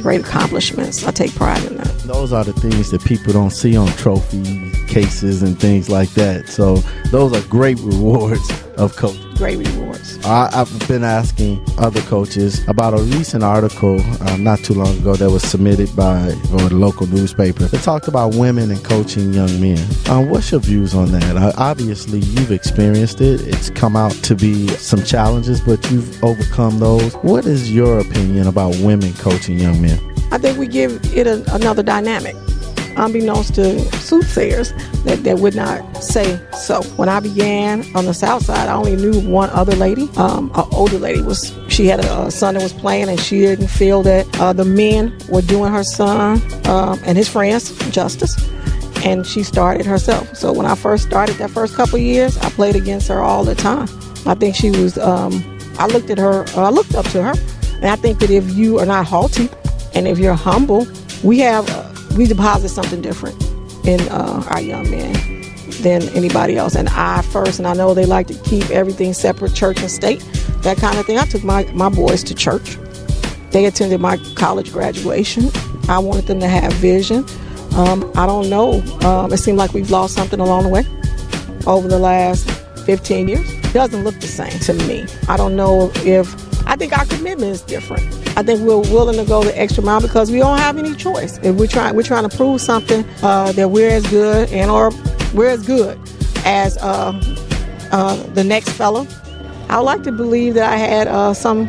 great 0.00 0.20
accomplishments. 0.20 1.06
I 1.06 1.10
take 1.10 1.34
pride 1.34 1.62
in 1.64 1.76
that. 1.76 1.98
Those 2.00 2.32
are 2.32 2.44
the 2.44 2.52
things 2.54 2.90
that 2.90 3.04
people 3.04 3.32
don't 3.32 3.50
see 3.50 3.76
on 3.76 3.88
trophy 3.88 4.72
cases 4.86 5.42
and 5.42 5.58
things 5.58 5.88
like 5.88 6.10
that. 6.10 6.48
So 6.48 6.76
those 7.10 7.32
are 7.32 7.46
great 7.48 7.78
rewards 7.80 8.50
of 8.76 8.96
coaching. 8.96 9.29
Great 9.40 9.66
rewards. 9.68 10.22
I, 10.22 10.50
have 10.54 10.86
been 10.86 11.02
asking 11.02 11.64
other 11.78 12.02
coaches 12.02 12.62
about 12.68 12.92
a 12.92 13.02
recent 13.02 13.42
article 13.42 13.98
uh, 14.20 14.36
not 14.36 14.58
too 14.58 14.74
long 14.74 14.94
ago 14.98 15.16
that 15.16 15.30
was 15.30 15.42
submitted 15.42 15.96
by 15.96 16.26
or 16.52 16.68
the 16.68 16.74
local 16.74 17.06
newspaper 17.06 17.64
that 17.64 17.82
talked 17.82 18.06
about 18.06 18.34
women 18.34 18.70
and 18.70 18.84
coaching 18.84 19.32
young 19.32 19.58
men. 19.58 19.78
Uh, 20.10 20.20
what's 20.20 20.50
your 20.50 20.60
views 20.60 20.94
on 20.94 21.10
that? 21.12 21.38
Uh, 21.38 21.52
obviously, 21.56 22.18
you've 22.18 22.52
experienced 22.52 23.22
it. 23.22 23.40
It's 23.48 23.70
come 23.70 23.96
out 23.96 24.12
to 24.24 24.34
be 24.34 24.68
some 24.68 25.02
challenges, 25.04 25.62
but 25.62 25.90
you've 25.90 26.22
overcome 26.22 26.78
those. 26.78 27.14
What 27.22 27.46
is 27.46 27.72
your 27.72 27.98
opinion 27.98 28.46
about 28.46 28.76
women 28.80 29.14
coaching 29.14 29.58
young 29.58 29.80
men? 29.80 29.98
I 30.32 30.36
think 30.36 30.58
we 30.58 30.66
give 30.66 31.00
it 31.16 31.26
a, 31.26 31.42
another 31.54 31.82
dynamic 31.82 32.36
unbeknownst 32.96 33.54
to 33.54 33.80
soothsayers, 33.98 34.72
that, 35.04 35.24
that 35.24 35.38
would 35.38 35.54
not 35.54 35.96
say 36.02 36.40
so. 36.52 36.82
When 36.96 37.08
I 37.08 37.20
began 37.20 37.84
on 37.94 38.04
the 38.04 38.14
south 38.14 38.44
side, 38.44 38.68
I 38.68 38.74
only 38.74 38.96
knew 38.96 39.20
one 39.20 39.50
other 39.50 39.74
lady. 39.76 40.08
Um, 40.16 40.50
an 40.54 40.66
older 40.72 40.98
lady 40.98 41.22
was 41.22 41.56
she 41.68 41.86
had 41.86 42.04
a, 42.04 42.26
a, 42.26 42.30
son 42.30 42.54
that 42.54 42.62
was 42.62 42.72
playing, 42.72 43.08
and 43.08 43.18
she 43.18 43.40
didn't 43.40 43.68
feel 43.68 44.02
that 44.02 44.26
uh, 44.40 44.52
the 44.52 44.64
men 44.64 45.16
were 45.28 45.42
doing 45.42 45.72
her 45.72 45.84
son 45.84 46.40
um, 46.66 46.98
and 47.04 47.16
his 47.16 47.28
friends 47.28 47.76
justice. 47.90 48.36
And 49.04 49.26
she 49.26 49.42
started 49.42 49.86
herself. 49.86 50.36
So 50.36 50.52
when 50.52 50.66
I 50.66 50.74
first 50.74 51.06
started 51.06 51.36
that 51.36 51.50
first 51.50 51.74
couple 51.74 51.98
years, 51.98 52.36
I 52.38 52.50
played 52.50 52.76
against 52.76 53.08
her 53.08 53.20
all 53.20 53.44
the 53.44 53.54
time. 53.54 53.88
I 54.26 54.34
think 54.34 54.54
she 54.54 54.70
was. 54.70 54.98
Um, 54.98 55.58
I 55.78 55.86
looked 55.86 56.10
at 56.10 56.18
her. 56.18 56.44
Uh, 56.48 56.64
I 56.64 56.70
looked 56.70 56.94
up 56.94 57.06
to 57.06 57.22
her, 57.22 57.34
and 57.76 57.86
I 57.86 57.96
think 57.96 58.18
that 58.20 58.30
if 58.30 58.50
you 58.54 58.78
are 58.78 58.86
not 58.86 59.06
haughty 59.06 59.48
and 59.94 60.06
if 60.06 60.18
you're 60.18 60.34
humble, 60.34 60.86
we 61.22 61.38
have. 61.38 61.68
Uh, 61.70 61.86
we 62.16 62.26
deposit 62.26 62.70
something 62.70 63.00
different 63.00 63.49
in 63.84 64.00
uh, 64.08 64.44
our 64.48 64.60
young 64.60 64.90
men 64.90 65.12
than 65.82 66.02
anybody 66.10 66.56
else. 66.56 66.74
And 66.74 66.88
I 66.90 67.22
first, 67.22 67.58
and 67.58 67.66
I 67.66 67.74
know 67.74 67.94
they 67.94 68.06
like 68.06 68.26
to 68.28 68.34
keep 68.34 68.68
everything 68.70 69.12
separate, 69.14 69.54
church 69.54 69.80
and 69.80 69.90
state, 69.90 70.20
that 70.62 70.76
kind 70.76 70.98
of 70.98 71.06
thing. 71.06 71.18
I 71.18 71.24
took 71.24 71.44
my, 71.44 71.64
my 71.72 71.88
boys 71.88 72.22
to 72.24 72.34
church. 72.34 72.76
They 73.50 73.66
attended 73.66 74.00
my 74.00 74.16
college 74.36 74.72
graduation. 74.72 75.50
I 75.88 75.98
wanted 75.98 76.26
them 76.26 76.40
to 76.40 76.48
have 76.48 76.72
vision. 76.74 77.24
Um, 77.74 78.10
I 78.14 78.26
don't 78.26 78.50
know. 78.50 78.80
Um, 79.02 79.32
it 79.32 79.38
seemed 79.38 79.58
like 79.58 79.72
we've 79.72 79.90
lost 79.90 80.14
something 80.14 80.40
along 80.40 80.64
the 80.64 80.68
way 80.68 80.84
over 81.66 81.88
the 81.88 81.98
last 81.98 82.50
15 82.84 83.28
years. 83.28 83.50
It 83.50 83.72
doesn't 83.72 84.04
look 84.04 84.18
the 84.20 84.26
same 84.26 84.58
to 84.60 84.74
me. 84.86 85.06
I 85.28 85.36
don't 85.36 85.56
know 85.56 85.90
if, 85.96 86.28
I 86.70 86.76
think 86.76 86.96
our 86.96 87.04
commitment 87.04 87.50
is 87.50 87.62
different. 87.62 88.04
I 88.38 88.44
think 88.44 88.60
we're 88.60 88.78
willing 88.78 89.16
to 89.16 89.24
go 89.24 89.42
the 89.42 89.58
extra 89.58 89.82
mile 89.82 90.00
because 90.00 90.30
we 90.30 90.38
don't 90.38 90.56
have 90.58 90.78
any 90.78 90.94
choice. 90.94 91.36
If 91.42 91.56
we're 91.56 91.66
trying, 91.66 91.96
we're 91.96 92.04
trying 92.04 92.28
to 92.28 92.34
prove 92.34 92.60
something 92.60 93.04
uh, 93.24 93.50
that 93.52 93.72
we're 93.72 93.90
as 93.90 94.06
good 94.06 94.48
and 94.52 94.70
or 94.70 94.92
we're 95.34 95.48
as 95.48 95.66
good 95.66 95.98
as 96.44 96.78
uh, 96.78 97.20
uh, 97.90 98.22
the 98.34 98.44
next 98.44 98.68
fellow. 98.70 99.04
I 99.68 99.78
would 99.78 99.84
like 99.84 100.04
to 100.04 100.12
believe 100.12 100.54
that 100.54 100.72
I 100.72 100.76
had 100.76 101.08
uh, 101.08 101.34
some 101.34 101.68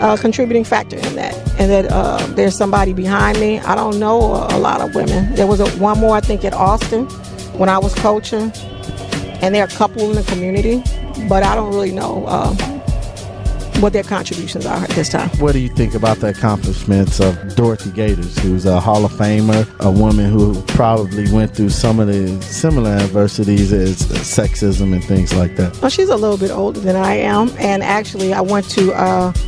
uh, 0.00 0.18
contributing 0.18 0.62
factor 0.64 0.96
in 0.96 1.14
that, 1.14 1.34
and 1.58 1.70
that 1.70 1.90
uh, 1.90 2.26
there's 2.34 2.54
somebody 2.54 2.92
behind 2.92 3.40
me. 3.40 3.60
I 3.60 3.74
don't 3.74 3.98
know 3.98 4.34
a, 4.34 4.56
a 4.56 4.58
lot 4.58 4.82
of 4.82 4.94
women. 4.94 5.34
There 5.36 5.46
was 5.46 5.60
a, 5.60 5.70
one 5.78 5.98
more, 5.98 6.16
I 6.16 6.20
think, 6.20 6.44
at 6.44 6.52
Austin 6.52 7.06
when 7.56 7.70
I 7.70 7.78
was 7.78 7.94
coaching, 7.94 8.52
and 9.40 9.54
there 9.54 9.62
are 9.62 9.68
a 9.68 9.76
couple 9.76 10.10
in 10.10 10.16
the 10.16 10.22
community, 10.24 10.82
but 11.30 11.42
I 11.42 11.54
don't 11.54 11.72
really 11.72 11.92
know 11.92 12.26
what 13.80 13.92
their 13.92 14.02
contributions 14.02 14.66
are 14.66 14.82
at 14.82 14.90
this 14.90 15.08
time. 15.08 15.28
What 15.38 15.52
do 15.52 15.58
you 15.58 15.68
think 15.68 15.94
about 15.94 16.18
the 16.18 16.28
accomplishments 16.28 17.20
of 17.20 17.56
Dorothy 17.56 17.90
Gaters, 17.90 18.38
who's 18.38 18.66
a 18.66 18.80
Hall 18.80 19.04
of 19.04 19.12
Famer, 19.12 19.68
a 19.80 19.90
woman 19.90 20.30
who 20.30 20.60
probably 20.62 21.30
went 21.32 21.54
through 21.54 21.70
some 21.70 22.00
of 22.00 22.06
the 22.06 22.40
similar 22.42 22.90
adversities 22.90 23.72
as 23.72 24.02
sexism 24.02 24.92
and 24.92 25.04
things 25.04 25.34
like 25.34 25.56
that? 25.56 25.76
Well, 25.80 25.90
she's 25.90 26.08
a 26.08 26.16
little 26.16 26.38
bit 26.38 26.50
older 26.50 26.80
than 26.80 26.96
I 26.96 27.14
am, 27.16 27.50
and 27.58 27.82
actually, 27.82 28.32
I 28.32 28.40
went 28.40 28.68
to 28.70 28.92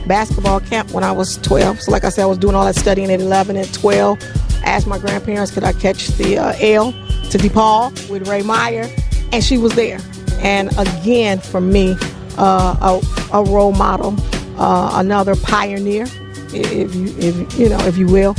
basketball 0.06 0.61
camp 0.61 0.90
when 0.90 1.04
I 1.04 1.12
was 1.12 1.38
12. 1.38 1.83
So, 1.83 1.92
like 1.92 2.04
I 2.04 2.09
said, 2.09 2.23
I 2.23 2.26
was 2.26 2.38
doing 2.38 2.54
all 2.54 2.64
that 2.64 2.76
studying 2.76 3.11
at 3.11 3.21
11 3.21 3.56
and 3.56 3.73
12. 3.73 4.18
asked 4.64 4.87
my 4.87 4.99
grandparents 4.99 5.52
could 5.52 5.64
I 5.64 5.73
catch 5.73 6.09
the 6.09 6.38
uh, 6.38 6.54
L 6.61 6.92
to 6.92 7.38
DePaul 7.38 8.11
with 8.11 8.28
Ray 8.28 8.42
Meyer, 8.42 8.88
and 9.33 9.42
she 9.42 9.59
was 9.59 9.75
there. 9.75 10.00
And 10.38 10.71
again, 10.78 11.38
for 11.38 11.61
me, 11.61 11.97
uh, 12.38 13.00
a, 13.32 13.38
a, 13.38 13.44
role 13.44 13.72
model, 13.72 14.14
uh, 14.58 14.90
another 14.94 15.36
pioneer, 15.36 16.06
if 16.52 16.94
you 16.94 17.14
if 17.18 17.58
you 17.58 17.68
know 17.68 17.78
if 17.86 17.96
you 17.96 18.06
will. 18.06 18.34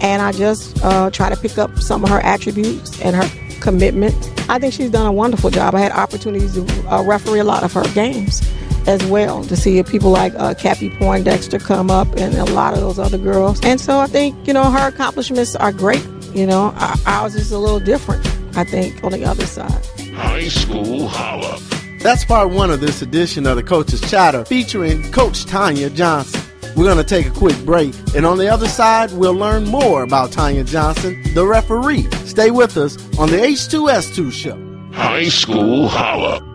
And 0.00 0.20
I 0.20 0.32
just 0.32 0.82
uh, 0.84 1.10
try 1.10 1.30
to 1.30 1.36
pick 1.36 1.58
up 1.58 1.78
some 1.78 2.04
of 2.04 2.10
her 2.10 2.20
attributes 2.20 3.00
and 3.00 3.16
her 3.16 3.28
commitment. 3.60 4.14
I 4.48 4.58
think 4.58 4.74
she's 4.74 4.90
done 4.90 5.06
a 5.06 5.12
wonderful 5.12 5.50
job. 5.50 5.74
I 5.74 5.80
had 5.80 5.92
opportunities 5.92 6.54
to 6.54 6.94
uh, 6.94 7.02
referee 7.02 7.40
a 7.40 7.44
lot 7.44 7.64
of 7.64 7.72
her 7.72 7.84
games 7.94 8.42
as 8.86 9.04
well 9.06 9.42
to 9.44 9.56
see 9.56 9.82
people 9.82 10.10
like 10.10 10.32
uh, 10.36 10.54
Cappie 10.54 10.90
Pondexter 10.90 11.62
come 11.62 11.90
up 11.90 12.08
and 12.16 12.34
a 12.34 12.44
lot 12.44 12.74
of 12.74 12.80
those 12.80 12.98
other 12.98 13.18
girls. 13.18 13.60
And 13.64 13.80
so 13.80 13.98
I 13.98 14.06
think, 14.06 14.46
you 14.46 14.52
know, 14.52 14.70
her 14.70 14.88
accomplishments 14.88 15.56
are 15.56 15.72
great. 15.72 16.06
You 16.32 16.46
know, 16.46 16.74
ours 17.06 17.34
is 17.34 17.50
a 17.50 17.58
little 17.58 17.80
different, 17.80 18.24
I 18.56 18.64
think, 18.64 19.02
on 19.02 19.12
the 19.12 19.24
other 19.24 19.46
side. 19.46 19.84
High 20.14 20.48
School 20.48 21.08
Holla. 21.08 21.75
That's 22.06 22.24
part 22.24 22.50
one 22.50 22.70
of 22.70 22.78
this 22.78 23.02
edition 23.02 23.48
of 23.48 23.56
the 23.56 23.64
Coach's 23.64 24.00
Chatter 24.00 24.44
featuring 24.44 25.10
Coach 25.10 25.44
Tonya 25.44 25.92
Johnson. 25.92 26.40
We're 26.76 26.84
going 26.84 26.98
to 26.98 27.02
take 27.02 27.26
a 27.26 27.32
quick 27.32 27.58
break, 27.64 27.92
and 28.14 28.24
on 28.24 28.38
the 28.38 28.46
other 28.46 28.68
side, 28.68 29.10
we'll 29.10 29.34
learn 29.34 29.64
more 29.64 30.04
about 30.04 30.30
Tonya 30.30 30.64
Johnson, 30.64 31.20
the 31.34 31.44
referee. 31.44 32.08
Stay 32.24 32.52
with 32.52 32.76
us 32.76 32.96
on 33.18 33.28
the 33.28 33.38
H2S2 33.38 34.30
show. 34.30 34.92
High 34.92 35.24
School 35.24 35.88
Holla. 35.88 36.45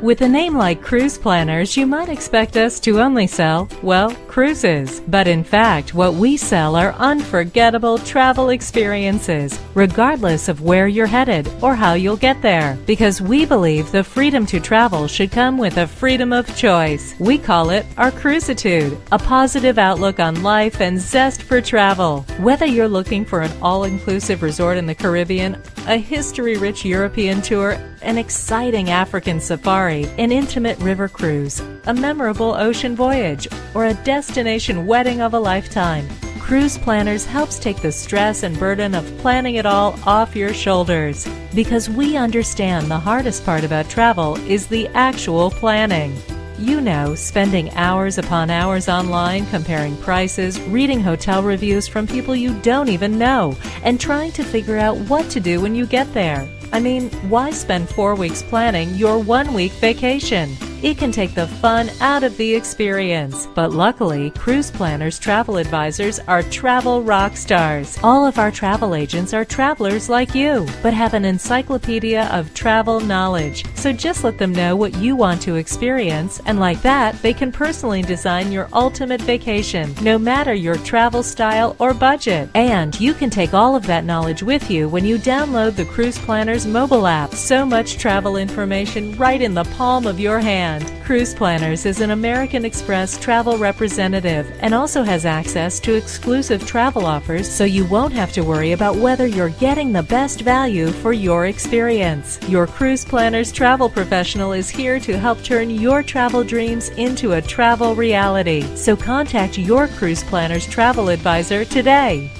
With 0.00 0.20
a 0.20 0.28
name 0.28 0.54
like 0.54 0.80
Cruise 0.80 1.18
Planners, 1.18 1.76
you 1.76 1.84
might 1.84 2.08
expect 2.08 2.56
us 2.56 2.78
to 2.80 3.00
only 3.00 3.26
sell, 3.26 3.68
well, 3.82 4.14
cruises. 4.28 5.00
But 5.08 5.26
in 5.26 5.42
fact, 5.42 5.92
what 5.92 6.14
we 6.14 6.36
sell 6.36 6.76
are 6.76 6.92
unforgettable 6.92 7.98
travel 7.98 8.50
experiences, 8.50 9.58
regardless 9.74 10.48
of 10.48 10.60
where 10.60 10.86
you're 10.86 11.08
headed 11.08 11.50
or 11.60 11.74
how 11.74 11.94
you'll 11.94 12.16
get 12.16 12.40
there. 12.42 12.78
Because 12.86 13.20
we 13.20 13.44
believe 13.44 13.90
the 13.90 14.04
freedom 14.04 14.46
to 14.46 14.60
travel 14.60 15.08
should 15.08 15.32
come 15.32 15.58
with 15.58 15.78
a 15.78 15.86
freedom 15.88 16.32
of 16.32 16.56
choice. 16.56 17.16
We 17.18 17.36
call 17.36 17.70
it 17.70 17.84
our 17.96 18.12
cruisitude, 18.12 18.96
a 19.10 19.18
positive 19.18 19.78
outlook 19.78 20.20
on 20.20 20.44
life 20.44 20.80
and 20.80 21.00
zest 21.00 21.42
for 21.42 21.60
travel. 21.60 22.22
Whether 22.38 22.66
you're 22.66 22.88
looking 22.88 23.24
for 23.24 23.40
an 23.40 23.50
all 23.60 23.82
inclusive 23.82 24.42
resort 24.42 24.78
in 24.78 24.86
the 24.86 24.94
Caribbean, 24.94 25.60
a 25.88 25.96
history 25.96 26.56
rich 26.56 26.84
European 26.84 27.42
tour, 27.42 27.80
an 28.08 28.16
exciting 28.16 28.88
African 28.88 29.38
safari, 29.38 30.06
an 30.16 30.32
intimate 30.32 30.78
river 30.78 31.10
cruise, 31.10 31.60
a 31.84 31.92
memorable 31.92 32.54
ocean 32.54 32.96
voyage, 32.96 33.46
or 33.74 33.84
a 33.84 33.92
destination 34.02 34.86
wedding 34.86 35.20
of 35.20 35.34
a 35.34 35.38
lifetime. 35.38 36.08
Cruise 36.40 36.78
Planners 36.78 37.26
helps 37.26 37.58
take 37.58 37.82
the 37.82 37.92
stress 37.92 38.44
and 38.44 38.58
burden 38.58 38.94
of 38.94 39.04
planning 39.18 39.56
it 39.56 39.66
all 39.66 39.94
off 40.06 40.34
your 40.34 40.54
shoulders 40.54 41.28
because 41.54 41.90
we 41.90 42.16
understand 42.16 42.90
the 42.90 42.98
hardest 42.98 43.44
part 43.44 43.62
about 43.62 43.90
travel 43.90 44.36
is 44.50 44.66
the 44.66 44.88
actual 44.94 45.50
planning. 45.50 46.16
You 46.58 46.80
know, 46.80 47.14
spending 47.14 47.68
hours 47.74 48.16
upon 48.16 48.48
hours 48.48 48.88
online 48.88 49.44
comparing 49.48 49.98
prices, 49.98 50.58
reading 50.62 51.00
hotel 51.00 51.42
reviews 51.42 51.86
from 51.86 52.06
people 52.06 52.34
you 52.34 52.58
don't 52.62 52.88
even 52.88 53.18
know, 53.18 53.54
and 53.82 54.00
trying 54.00 54.32
to 54.32 54.44
figure 54.44 54.78
out 54.78 54.96
what 55.10 55.28
to 55.28 55.40
do 55.40 55.60
when 55.60 55.74
you 55.74 55.84
get 55.84 56.10
there. 56.14 56.48
I 56.72 56.80
mean, 56.80 57.10
why 57.30 57.50
spend 57.50 57.88
four 57.88 58.14
weeks 58.14 58.42
planning 58.42 58.94
your 58.94 59.18
one 59.18 59.54
week 59.54 59.72
vacation? 59.72 60.56
It 60.80 60.96
can 60.96 61.10
take 61.10 61.34
the 61.34 61.48
fun 61.48 61.90
out 62.00 62.22
of 62.22 62.36
the 62.36 62.54
experience. 62.54 63.48
But 63.52 63.72
luckily, 63.72 64.30
Cruise 64.30 64.70
Planners 64.70 65.18
Travel 65.18 65.56
Advisors 65.56 66.20
are 66.20 66.44
travel 66.44 67.02
rock 67.02 67.36
stars. 67.36 67.98
All 68.04 68.24
of 68.24 68.38
our 68.38 68.52
travel 68.52 68.94
agents 68.94 69.34
are 69.34 69.44
travelers 69.44 70.08
like 70.08 70.36
you, 70.36 70.68
but 70.80 70.94
have 70.94 71.14
an 71.14 71.24
encyclopedia 71.24 72.26
of 72.26 72.54
travel 72.54 73.00
knowledge. 73.00 73.64
So 73.74 73.92
just 73.92 74.22
let 74.22 74.38
them 74.38 74.52
know 74.52 74.76
what 74.76 74.96
you 74.98 75.16
want 75.16 75.42
to 75.42 75.56
experience, 75.56 76.40
and 76.46 76.60
like 76.60 76.80
that, 76.82 77.20
they 77.22 77.34
can 77.34 77.50
personally 77.50 78.02
design 78.02 78.52
your 78.52 78.68
ultimate 78.72 79.22
vacation, 79.22 79.92
no 80.00 80.16
matter 80.16 80.54
your 80.54 80.76
travel 80.76 81.24
style 81.24 81.74
or 81.80 81.92
budget. 81.92 82.50
And 82.54 82.98
you 83.00 83.14
can 83.14 83.30
take 83.30 83.52
all 83.52 83.74
of 83.74 83.84
that 83.86 84.04
knowledge 84.04 84.44
with 84.44 84.70
you 84.70 84.88
when 84.88 85.04
you 85.04 85.18
download 85.18 85.74
the 85.74 85.86
Cruise 85.86 86.20
Planners 86.20 86.66
mobile 86.66 87.08
app. 87.08 87.34
So 87.34 87.66
much 87.66 87.98
travel 87.98 88.36
information 88.36 89.16
right 89.16 89.42
in 89.42 89.54
the 89.54 89.64
palm 89.64 90.06
of 90.06 90.20
your 90.20 90.38
hand. 90.38 90.67
Cruise 91.02 91.34
Planners 91.34 91.86
is 91.86 92.00
an 92.00 92.10
American 92.10 92.64
Express 92.64 93.18
travel 93.18 93.56
representative 93.56 94.46
and 94.60 94.74
also 94.74 95.02
has 95.02 95.24
access 95.24 95.80
to 95.80 95.94
exclusive 95.94 96.66
travel 96.66 97.06
offers 97.06 97.50
so 97.50 97.64
you 97.64 97.86
won't 97.86 98.12
have 98.12 98.32
to 98.32 98.42
worry 98.42 98.72
about 98.72 98.96
whether 98.96 99.26
you're 99.26 99.48
getting 99.48 99.92
the 99.92 100.02
best 100.02 100.42
value 100.42 100.88
for 100.88 101.12
your 101.12 101.46
experience. 101.46 102.38
Your 102.48 102.66
Cruise 102.66 103.04
Planners 103.04 103.50
travel 103.50 103.88
professional 103.88 104.52
is 104.52 104.68
here 104.68 105.00
to 105.00 105.18
help 105.18 105.42
turn 105.42 105.70
your 105.70 106.02
travel 106.02 106.44
dreams 106.44 106.90
into 106.90 107.32
a 107.32 107.42
travel 107.42 107.94
reality. 107.94 108.62
So 108.76 108.94
contact 108.96 109.56
your 109.56 109.88
Cruise 109.88 110.22
Planners 110.24 110.66
travel 110.66 111.08
advisor 111.08 111.64
today. 111.64 112.30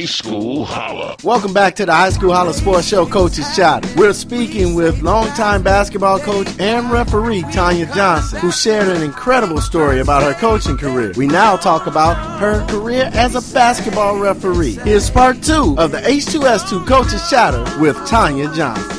High 0.00 0.06
School 0.06 0.64
Holla. 0.64 1.14
Welcome 1.22 1.52
back 1.52 1.76
to 1.76 1.84
the 1.84 1.92
High 1.92 2.08
School 2.08 2.32
Holla 2.32 2.54
Sports 2.54 2.86
Show 2.88 3.04
Coach's 3.04 3.54
Shot. 3.54 3.84
We're 3.96 4.14
speaking 4.14 4.74
with 4.74 5.02
longtime 5.02 5.62
basketball 5.62 6.18
coach 6.18 6.48
and 6.58 6.90
referee 6.90 7.42
Tonya 7.42 7.94
Johnson, 7.94 8.40
who 8.40 8.50
shared 8.50 8.88
an 8.88 9.02
incredible 9.02 9.60
story 9.60 10.00
about 10.00 10.22
her 10.22 10.32
coaching 10.32 10.78
career. 10.78 11.12
We 11.18 11.26
now 11.26 11.56
talk 11.56 11.86
about 11.86 12.14
her 12.40 12.66
career 12.68 13.10
as 13.12 13.34
a 13.34 13.52
basketball 13.52 14.18
referee. 14.18 14.78
Here's 14.84 15.10
part 15.10 15.42
two 15.42 15.74
of 15.76 15.90
the 15.90 15.98
H2S2 15.98 16.86
Coach's 16.86 17.28
Chatter 17.28 17.62
with 17.78 17.96
Tonya 18.08 18.56
Johnson. 18.56 18.96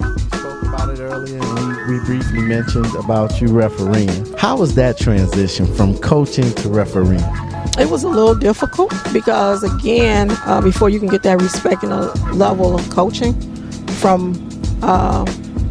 We 0.00 0.18
spoke 0.36 0.62
about 0.64 0.88
it 0.88 0.98
earlier 0.98 1.40
and 1.40 1.86
we, 1.86 1.96
we 1.96 2.04
briefly 2.04 2.40
mentioned 2.40 2.92
about 2.96 3.40
you 3.40 3.46
refereeing. 3.46 4.34
How 4.36 4.56
was 4.56 4.74
that 4.74 4.98
transition 4.98 5.72
from 5.76 5.96
coaching 5.98 6.52
to 6.54 6.68
refereeing? 6.68 7.47
It 7.78 7.88
was 7.90 8.02
a 8.02 8.08
little 8.08 8.34
difficult 8.34 8.92
because, 9.12 9.62
again, 9.62 10.30
uh, 10.46 10.60
before 10.60 10.90
you 10.90 10.98
can 10.98 11.08
get 11.08 11.22
that 11.22 11.40
respect 11.40 11.84
and 11.84 11.92
a 11.92 12.12
level 12.34 12.74
of 12.74 12.90
coaching 12.90 13.40
from 14.00 14.34
uh, 14.82 15.24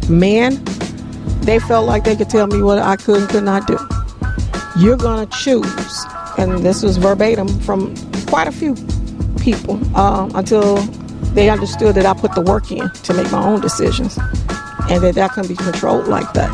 men, 0.08 0.64
they 1.42 1.58
felt 1.58 1.86
like 1.86 2.04
they 2.04 2.16
could 2.16 2.30
tell 2.30 2.46
me 2.46 2.62
what 2.62 2.78
I 2.78 2.96
could 2.96 3.20
and 3.20 3.28
could 3.28 3.44
not 3.44 3.66
do. 3.66 3.78
You're 4.78 4.96
going 4.96 5.28
to 5.28 5.38
choose, 5.38 6.04
and 6.38 6.64
this 6.64 6.82
was 6.82 6.96
verbatim 6.96 7.48
from 7.60 7.94
quite 8.26 8.48
a 8.48 8.52
few 8.52 8.74
people 9.38 9.78
uh, 9.94 10.30
until 10.34 10.76
they 11.34 11.50
understood 11.50 11.94
that 11.96 12.06
I 12.06 12.14
put 12.14 12.34
the 12.34 12.40
work 12.40 12.70
in 12.72 12.90
to 12.90 13.14
make 13.14 13.30
my 13.30 13.44
own 13.44 13.60
decisions 13.60 14.18
and 14.88 15.02
that 15.02 15.14
that 15.16 15.32
couldn't 15.32 15.48
be 15.48 15.56
controlled 15.56 16.08
like 16.08 16.32
that. 16.32 16.52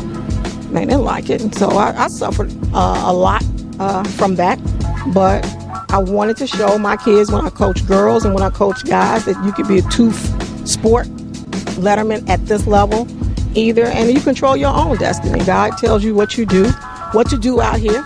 They 0.71 0.85
didn't 0.85 1.03
like 1.03 1.29
it, 1.29 1.41
and 1.41 1.55
so 1.55 1.69
I, 1.69 2.03
I 2.03 2.07
suffered 2.09 2.51
uh, 2.73 3.03
a 3.05 3.13
lot 3.13 3.43
uh, 3.79 4.03
from 4.03 4.35
that. 4.35 4.59
But 5.13 5.45
I 5.89 5.99
wanted 5.99 6.37
to 6.37 6.47
show 6.47 6.77
my 6.77 6.97
kids 6.97 7.31
when 7.31 7.45
I 7.45 7.49
coach 7.49 7.85
girls 7.87 8.25
and 8.25 8.33
when 8.33 8.43
I 8.43 8.49
coach 8.49 8.83
guys 8.85 9.25
that 9.25 9.41
you 9.45 9.51
could 9.51 9.67
be 9.67 9.79
a 9.79 9.81
two 9.83 10.11
sport 10.65 11.07
letterman 11.77 12.27
at 12.27 12.45
this 12.47 12.65
level 12.67 13.07
either, 13.55 13.85
and 13.85 14.11
you 14.11 14.19
control 14.19 14.57
your 14.57 14.75
own 14.75 14.97
destiny. 14.97 15.43
God 15.45 15.77
tells 15.77 16.03
you 16.03 16.15
what 16.15 16.37
you 16.37 16.45
do, 16.45 16.69
what 17.11 17.29
to 17.29 17.37
do 17.37 17.61
out 17.61 17.79
here, 17.79 18.05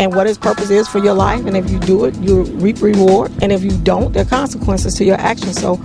and 0.00 0.14
what 0.14 0.26
His 0.26 0.38
purpose 0.38 0.70
is 0.70 0.88
for 0.88 0.98
your 0.98 1.12
life. 1.12 1.44
And 1.44 1.56
if 1.56 1.70
you 1.70 1.78
do 1.78 2.06
it, 2.06 2.16
you 2.16 2.44
reap 2.44 2.80
reward. 2.80 3.30
And 3.42 3.52
if 3.52 3.62
you 3.62 3.76
don't, 3.82 4.12
there 4.12 4.22
are 4.22 4.28
consequences 4.28 4.94
to 4.94 5.04
your 5.04 5.16
actions. 5.16 5.60
So 5.60 5.78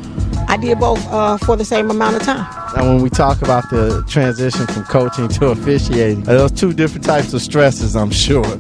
I 0.47 0.55
did 0.55 0.79
both 0.79 1.05
uh, 1.09 1.37
for 1.39 1.57
the 1.57 1.65
same 1.65 1.91
amount 1.91 2.15
of 2.15 2.21
time. 2.21 2.49
Now, 2.77 2.93
when 2.93 3.01
we 3.01 3.09
talk 3.09 3.41
about 3.41 3.69
the 3.69 4.05
transition 4.07 4.67
from 4.67 4.83
coaching 4.85 5.27
to 5.27 5.47
officiating, 5.47 6.23
those 6.23 6.53
two 6.53 6.71
different 6.71 7.03
types 7.03 7.33
of 7.33 7.41
stresses, 7.41 7.93
I'm 7.95 8.09
sure. 8.09 8.41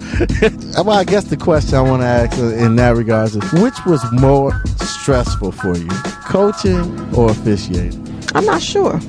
well, 0.75 0.91
I 0.91 1.05
guess 1.05 1.23
the 1.25 1.37
question 1.37 1.75
I 1.75 1.81
want 1.81 2.01
to 2.01 2.07
ask 2.07 2.37
in 2.37 2.75
that 2.75 2.97
regard 2.97 3.29
is 3.29 3.35
which 3.53 3.85
was 3.85 4.03
more 4.11 4.61
stressful 4.77 5.53
for 5.53 5.77
you, 5.77 5.87
coaching 6.25 7.15
or 7.15 7.31
officiating? 7.31 8.01
I'm 8.33 8.45
not 8.45 8.61
sure. 8.61 8.99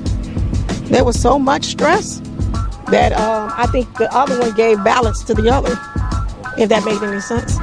There 0.87 1.03
was 1.03 1.19
so 1.19 1.37
much 1.37 1.65
stress 1.65 2.21
that 2.87 3.11
um, 3.11 3.51
I 3.55 3.67
think 3.67 3.93
the 3.97 4.13
other 4.15 4.39
one 4.39 4.53
gave 4.55 4.81
balance 4.83 5.23
to 5.23 5.33
the 5.33 5.49
other, 5.49 5.75
if 6.57 6.69
that 6.69 6.83
made 6.85 7.01
any 7.01 7.19
sense. 7.19 7.57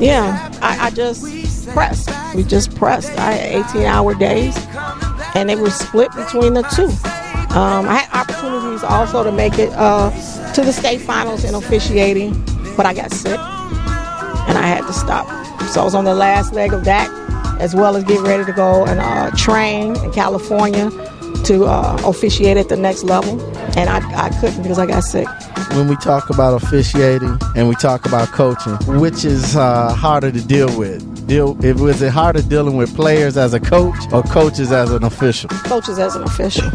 Yeah, 0.00 0.50
I, 0.60 0.86
I 0.86 0.90
just 0.90 1.68
pressed. 1.70 2.10
We 2.34 2.42
just 2.42 2.74
pressed. 2.76 3.10
I 3.18 3.32
had 3.32 3.66
18 3.70 3.82
hour 3.82 4.14
days, 4.14 4.56
and 5.34 5.48
they 5.48 5.56
were 5.56 5.70
split 5.70 6.10
between 6.14 6.54
the 6.54 6.62
two. 6.74 6.88
Um, 7.56 7.88
I 7.88 7.98
had 8.02 8.20
opportunities 8.20 8.82
also 8.82 9.22
to 9.22 9.30
make 9.30 9.58
it 9.58 9.72
uh, 9.74 10.10
to 10.54 10.62
the 10.62 10.72
state 10.72 11.00
finals 11.00 11.44
in 11.44 11.54
officiating, 11.54 12.32
but 12.76 12.84
I 12.84 12.94
got 12.94 13.12
sick 13.12 13.38
and 14.48 14.58
I 14.58 14.62
had 14.62 14.86
to 14.86 14.92
stop. 14.92 15.26
So 15.68 15.80
I 15.80 15.84
was 15.84 15.94
on 15.94 16.04
the 16.04 16.14
last 16.14 16.52
leg 16.52 16.72
of 16.72 16.84
that, 16.84 17.08
as 17.60 17.74
well 17.74 17.96
as 17.96 18.04
getting 18.04 18.24
ready 18.24 18.44
to 18.44 18.52
go 18.52 18.84
and 18.84 19.00
uh, 19.00 19.30
train 19.36 19.96
in 19.96 20.12
California 20.12 20.90
to 21.44 21.64
uh, 21.64 22.00
officiate 22.04 22.56
at 22.56 22.68
the 22.68 22.76
next 22.76 23.04
level, 23.04 23.40
and 23.78 23.88
I, 23.88 24.26
I 24.26 24.30
couldn't 24.40 24.62
because 24.62 24.78
I 24.78 24.86
got 24.86 25.04
sick. 25.04 25.26
When 25.74 25.88
we 25.88 25.96
talk 25.96 26.30
about 26.30 26.62
officiating 26.62 27.36
and 27.56 27.68
we 27.68 27.74
talk 27.74 28.06
about 28.06 28.28
coaching, 28.28 28.76
which 29.00 29.24
is 29.24 29.56
uh, 29.56 29.92
harder 29.92 30.30
to 30.30 30.40
deal 30.40 30.68
with? 30.78 31.26
Deal 31.26 31.58
it 31.64 31.74
was 31.76 32.00
it 32.00 32.12
harder 32.12 32.42
dealing 32.42 32.76
with 32.76 32.94
players 32.94 33.36
as 33.36 33.54
a 33.54 33.60
coach 33.60 33.96
or 34.12 34.22
coaches 34.22 34.70
as 34.70 34.92
an 34.92 35.02
official? 35.02 35.48
Coaches 35.50 35.98
as 35.98 36.14
an 36.14 36.22
official. 36.22 36.70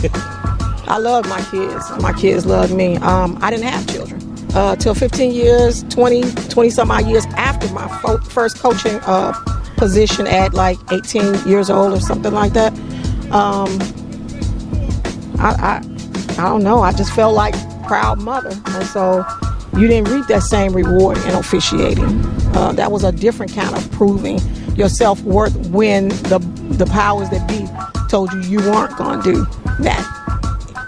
I 0.89 0.97
love 0.97 1.29
my 1.29 1.41
kids. 1.43 1.89
My 2.01 2.11
kids 2.11 2.45
love 2.45 2.73
me. 2.73 2.97
Um, 2.97 3.37
I 3.41 3.51
didn't 3.51 3.67
have 3.67 3.87
children. 3.87 4.19
Uh, 4.53 4.75
till 4.75 4.93
15 4.93 5.31
years, 5.31 5.83
20, 5.83 6.23
20 6.49 6.69
some 6.69 6.91
odd 6.91 7.07
years 7.07 7.25
after 7.37 7.71
my 7.73 7.87
fo- 7.99 8.17
first 8.17 8.59
coaching 8.59 8.95
uh, 9.05 9.31
position 9.77 10.27
at 10.27 10.53
like 10.53 10.77
18 10.91 11.47
years 11.47 11.69
old 11.69 11.93
or 11.93 12.01
something 12.01 12.33
like 12.33 12.51
that. 12.51 12.73
Um, 13.31 13.79
I, 15.39 15.53
I, 15.53 15.77
I 16.31 16.49
don't 16.49 16.63
know. 16.63 16.81
I 16.81 16.91
just 16.91 17.13
felt 17.13 17.33
like 17.33 17.55
proud 17.89 18.21
mother, 18.21 18.51
and 18.67 18.85
so 18.85 19.25
you 19.75 19.87
didn't 19.87 20.09
reap 20.09 20.27
that 20.27 20.43
same 20.43 20.73
reward 20.73 21.17
in 21.17 21.31
officiating. 21.33 22.23
Uh, 22.55 22.71
that 22.73 22.91
was 22.91 23.03
a 23.03 23.11
different 23.11 23.51
kind 23.51 23.75
of 23.75 23.91
proving 23.91 24.37
your 24.75 24.89
self 24.89 25.19
worth 25.23 25.55
when 25.71 26.09
the 26.29 26.37
the 26.77 26.85
powers 26.85 27.31
that 27.31 27.47
be 27.49 27.65
told 28.07 28.31
you 28.31 28.41
you 28.41 28.59
weren't 28.59 28.95
going 28.95 29.19
to 29.23 29.33
do 29.33 29.45
that 29.79 30.05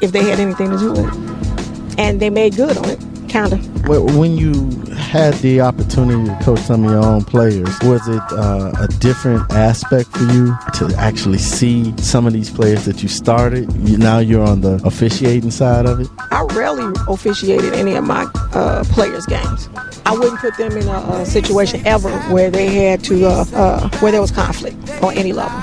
if 0.03 0.11
they 0.11 0.23
had 0.23 0.39
anything 0.39 0.69
to 0.69 0.77
do 0.77 0.91
with 0.91 1.07
it, 1.07 1.99
and 1.99 2.19
they 2.19 2.29
made 2.29 2.55
good 2.55 2.77
on 2.77 2.87
it, 2.87 2.99
kind 3.29 3.51
of. 3.51 3.87
When 3.87 4.37
you 4.37 4.69
had 5.11 5.33
the 5.41 5.59
opportunity 5.59 6.25
to 6.25 6.39
coach 6.41 6.59
some 6.59 6.85
of 6.85 6.89
your 6.89 7.03
own 7.03 7.21
players, 7.21 7.67
was 7.81 8.07
it 8.07 8.21
uh, 8.31 8.71
a 8.79 8.87
different 8.99 9.51
aspect 9.51 10.09
for 10.09 10.23
you 10.23 10.55
to 10.73 10.89
actually 10.97 11.37
see 11.37 11.93
some 11.97 12.25
of 12.25 12.31
these 12.31 12.49
players 12.49 12.85
that 12.85 13.03
you 13.03 13.09
started? 13.09 13.69
You, 13.85 13.97
now 13.97 14.19
you're 14.19 14.41
on 14.41 14.61
the 14.61 14.81
officiating 14.85 15.51
side 15.51 15.85
of 15.85 15.99
it. 15.99 16.07
I 16.17 16.43
rarely 16.53 16.97
officiated 17.09 17.73
any 17.73 17.95
of 17.95 18.05
my 18.05 18.23
uh, 18.53 18.85
players' 18.85 19.25
games. 19.25 19.67
I 20.05 20.13
wouldn't 20.13 20.39
put 20.39 20.55
them 20.55 20.77
in 20.77 20.87
a, 20.87 20.99
a 20.99 21.25
situation 21.25 21.85
ever 21.85 22.09
where 22.33 22.49
they 22.49 22.69
had 22.69 23.03
to, 23.03 23.25
uh, 23.25 23.45
uh, 23.53 23.89
where 23.99 24.13
there 24.13 24.21
was 24.21 24.31
conflict 24.31 24.77
on 25.03 25.17
any 25.17 25.33
level. 25.33 25.59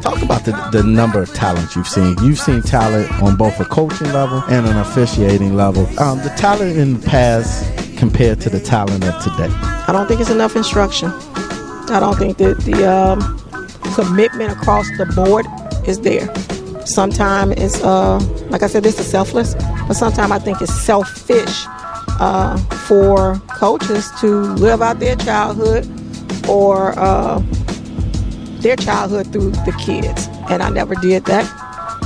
Talk 0.00 0.22
about 0.22 0.44
the, 0.44 0.52
the 0.70 0.84
number 0.84 1.20
of 1.20 1.34
talents 1.34 1.74
you've 1.74 1.88
seen. 1.88 2.16
You've 2.22 2.38
seen 2.38 2.62
talent 2.62 3.10
on 3.20 3.34
both 3.34 3.58
a 3.58 3.64
coaching 3.64 4.12
level 4.12 4.44
and 4.48 4.64
an 4.64 4.76
officiating 4.76 5.56
level. 5.56 5.86
Um, 5.98 6.18
the 6.18 6.32
talent 6.36 6.76
in 6.76 7.00
the 7.00 7.06
past 7.08 7.81
compared 8.02 8.40
to 8.40 8.50
the 8.50 8.58
talent 8.58 9.04
of 9.04 9.14
today? 9.22 9.46
I 9.86 9.90
don't 9.92 10.08
think 10.08 10.20
it's 10.20 10.28
enough 10.28 10.56
instruction. 10.56 11.08
I 11.88 12.00
don't 12.00 12.18
think 12.18 12.36
that 12.38 12.58
the 12.64 12.84
um, 12.84 13.20
commitment 13.94 14.50
across 14.50 14.88
the 14.98 15.06
board 15.14 15.46
is 15.86 16.00
there. 16.00 16.26
Sometimes 16.84 17.52
it's, 17.58 17.80
uh, 17.84 18.18
like 18.50 18.64
I 18.64 18.66
said, 18.66 18.82
this 18.82 18.98
is 18.98 19.06
selfless, 19.06 19.54
but 19.86 19.94
sometimes 19.94 20.32
I 20.32 20.40
think 20.40 20.60
it's 20.60 20.74
selfish 20.74 21.64
uh, 22.18 22.56
for 22.88 23.40
coaches 23.50 24.10
to 24.20 24.26
live 24.66 24.82
out 24.82 24.98
their 24.98 25.14
childhood 25.14 25.86
or 26.48 26.98
uh, 26.98 27.40
their 28.62 28.74
childhood 28.74 29.32
through 29.32 29.52
the 29.52 29.76
kids. 29.78 30.26
And 30.50 30.60
I 30.60 30.70
never 30.70 30.96
did 30.96 31.24
that. 31.26 31.48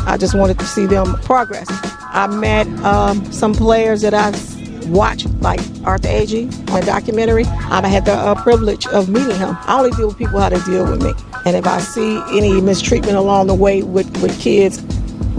I 0.06 0.18
just 0.18 0.34
wanted 0.36 0.58
to 0.58 0.66
see 0.66 0.84
them 0.84 1.14
progress. 1.22 1.68
I 2.12 2.26
met 2.26 2.66
um, 2.84 3.32
some 3.32 3.54
players 3.54 4.02
that 4.02 4.12
I 4.12 4.28
watched, 4.90 5.30
like 5.40 5.60
Arthur 5.86 6.08
Agee 6.08 6.52
a 6.76 6.84
documentary. 6.84 7.44
I 7.44 7.86
had 7.86 8.04
the 8.04 8.12
uh, 8.12 8.34
privilege 8.42 8.86
of 8.88 9.08
meeting 9.08 9.36
him. 9.36 9.56
I 9.62 9.78
only 9.78 9.90
deal 9.92 10.08
with 10.08 10.18
people 10.18 10.40
how 10.40 10.48
they 10.48 10.60
deal 10.60 10.90
with 10.90 11.02
me. 11.02 11.12
And 11.44 11.56
if 11.56 11.66
I 11.66 11.78
see 11.78 12.20
any 12.36 12.60
mistreatment 12.60 13.16
along 13.16 13.46
the 13.46 13.54
way 13.54 13.82
with, 13.82 14.06
with 14.22 14.38
kids, 14.40 14.78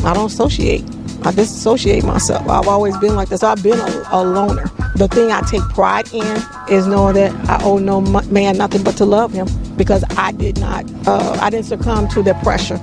I 0.04 0.14
don't 0.14 0.32
associate. 0.32 0.84
I 1.24 1.32
disassociate 1.32 2.04
myself. 2.04 2.48
I've 2.48 2.68
always 2.68 2.98
been 2.98 3.16
like 3.16 3.30
this. 3.30 3.44
I've 3.44 3.62
been 3.62 3.80
a, 3.80 4.04
a 4.12 4.24
loner. 4.24 4.66
The 4.96 5.08
thing 5.08 5.32
I 5.32 5.42
take 5.42 5.62
pride 5.70 6.12
in 6.14 6.42
is 6.70 6.88
knowing 6.88 7.16
that 7.16 7.34
I 7.50 7.64
owe 7.64 7.78
no 7.78 8.02
man 8.02 8.58
nothing 8.58 8.84
but 8.84 8.96
to 8.98 9.06
love 9.06 9.34
him 9.34 9.48
because 9.76 10.04
I 10.18 10.32
did 10.32 10.60
not, 10.60 10.86
uh, 11.08 11.38
I 11.42 11.50
didn't 11.50 11.66
succumb 11.66 12.08
to 12.10 12.24
the 12.24 12.34
pressure. 12.36 12.80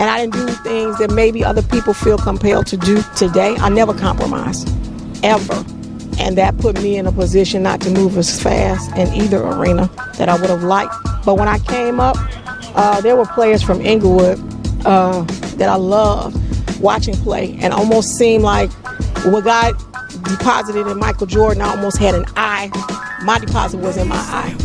And 0.00 0.10
I 0.10 0.26
didn't 0.26 0.34
do 0.34 0.48
things 0.64 0.98
that 0.98 1.12
maybe 1.12 1.44
other 1.44 1.62
people 1.62 1.94
feel 1.94 2.18
compelled 2.18 2.66
to 2.68 2.76
do 2.76 3.02
today. 3.16 3.54
I 3.56 3.68
never 3.68 3.94
compromised, 3.94 4.68
ever. 5.22 5.64
And 6.18 6.36
that 6.38 6.56
put 6.58 6.80
me 6.82 6.96
in 6.96 7.06
a 7.06 7.12
position 7.12 7.62
not 7.62 7.80
to 7.82 7.90
move 7.90 8.16
as 8.16 8.40
fast 8.40 8.90
in 8.96 9.12
either 9.14 9.42
arena 9.42 9.90
that 10.18 10.28
I 10.28 10.38
would 10.40 10.50
have 10.50 10.62
liked. 10.62 10.94
But 11.24 11.36
when 11.36 11.48
I 11.48 11.58
came 11.58 12.00
up, 12.00 12.16
uh, 12.74 13.00
there 13.00 13.16
were 13.16 13.26
players 13.26 13.62
from 13.62 13.80
Englewood 13.80 14.38
uh, 14.86 15.22
that 15.56 15.68
I 15.68 15.76
loved 15.76 16.38
watching 16.80 17.14
play 17.14 17.56
and 17.60 17.72
almost 17.72 18.16
seemed 18.16 18.44
like 18.44 18.70
what 19.24 19.44
God 19.44 19.74
deposited 20.24 20.86
in 20.86 20.98
Michael 20.98 21.26
Jordan, 21.26 21.62
I 21.62 21.70
almost 21.70 21.98
had 21.98 22.14
an 22.14 22.24
eye. 22.36 22.70
My 23.24 23.38
deposit 23.38 23.78
was 23.78 23.96
in 23.96 24.08
my 24.08 24.16
eye. 24.16 24.56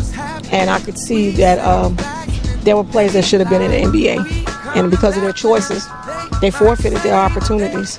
And 0.50 0.70
I 0.70 0.80
could 0.80 0.98
see 0.98 1.30
that 1.32 1.58
um, 1.58 1.96
there 2.62 2.76
were 2.76 2.84
players 2.84 3.12
that 3.12 3.24
should 3.24 3.40
have 3.40 3.48
been 3.48 3.62
in 3.62 3.70
the 3.70 3.98
NBA. 3.98 4.76
And 4.76 4.90
because 4.90 5.16
of 5.16 5.22
their 5.22 5.32
choices, 5.32 5.86
they 6.40 6.50
forfeited 6.50 6.98
their 6.98 7.14
opportunities. 7.14 7.98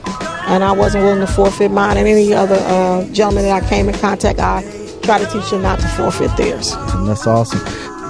And 0.49 0.63
I 0.63 0.71
wasn't 0.71 1.03
willing 1.03 1.19
to 1.19 1.27
forfeit 1.27 1.71
mine. 1.71 1.97
And 1.97 2.07
any 2.07 2.33
other 2.33 2.57
uh, 2.59 3.05
gentleman 3.13 3.43
that 3.43 3.63
I 3.63 3.69
came 3.69 3.87
in 3.87 3.95
contact, 3.95 4.39
I 4.39 4.61
try 5.03 5.19
to 5.19 5.25
teach 5.25 5.49
them 5.51 5.61
not 5.61 5.79
to 5.79 5.87
forfeit 5.89 6.35
theirs. 6.37 6.73
And 6.73 7.07
that's 7.07 7.27
awesome. 7.27 7.61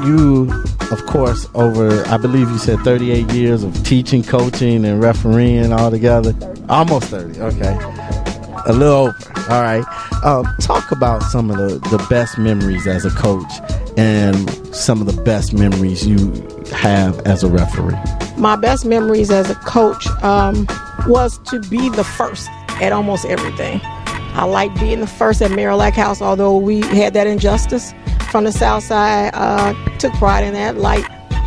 You 0.06 0.50
of 0.92 1.06
course, 1.06 1.48
over 1.54 2.04
I 2.08 2.18
believe 2.18 2.50
you 2.50 2.58
said 2.58 2.80
38 2.80 3.32
years 3.32 3.64
of 3.64 3.84
teaching, 3.84 4.24
coaching, 4.24 4.86
and 4.86 5.02
refereeing 5.02 5.72
all 5.72 5.92
together. 5.92 6.34
Almost 6.68 7.10
30. 7.10 7.40
Okay, 7.40 7.78
a 8.66 8.74
little 8.74 9.08
over. 9.08 9.16
All 9.50 9.62
right. 9.62 9.84
Uh, 10.24 10.44
talk 10.62 10.92
about 10.92 11.22
some 11.24 11.52
of 11.52 11.58
the 11.58 11.78
the 11.90 12.04
best 12.10 12.38
memories 12.38 12.88
as 12.88 13.06
a 13.06 13.12
coach 13.12 13.52
and 13.98 14.50
some 14.76 15.00
of 15.00 15.14
the 15.14 15.22
best 15.24 15.54
memories 15.54 16.08
you 16.08 16.32
have 16.72 17.20
as 17.22 17.44
a 17.44 17.50
referee. 17.50 17.98
My 18.38 18.56
best 18.56 18.86
memories 18.86 19.30
as 19.30 19.50
a 19.50 19.56
coach 19.56 20.08
um, 20.24 20.66
was 21.10 21.40
to 21.40 21.60
be 21.62 21.90
the 21.90 22.04
first 22.04 22.48
at 22.82 22.94
almost 22.94 23.26
everything. 23.26 23.82
I 23.84 24.46
like 24.46 24.74
being 24.80 25.02
the 25.02 25.08
first 25.08 25.42
at 25.42 25.52
Marillac 25.52 25.94
House, 25.94 26.22
although 26.22 26.56
we 26.56 26.82
had 26.82 27.14
that 27.16 27.28
injustice 27.28 27.94
from 28.32 28.44
the 28.46 28.52
South 28.52 28.84
Side. 28.84 29.32
Uh, 29.34 29.74
took 29.98 30.14
pride 30.14 30.44
in 30.44 30.54
that, 30.54 30.78
like 30.78 31.04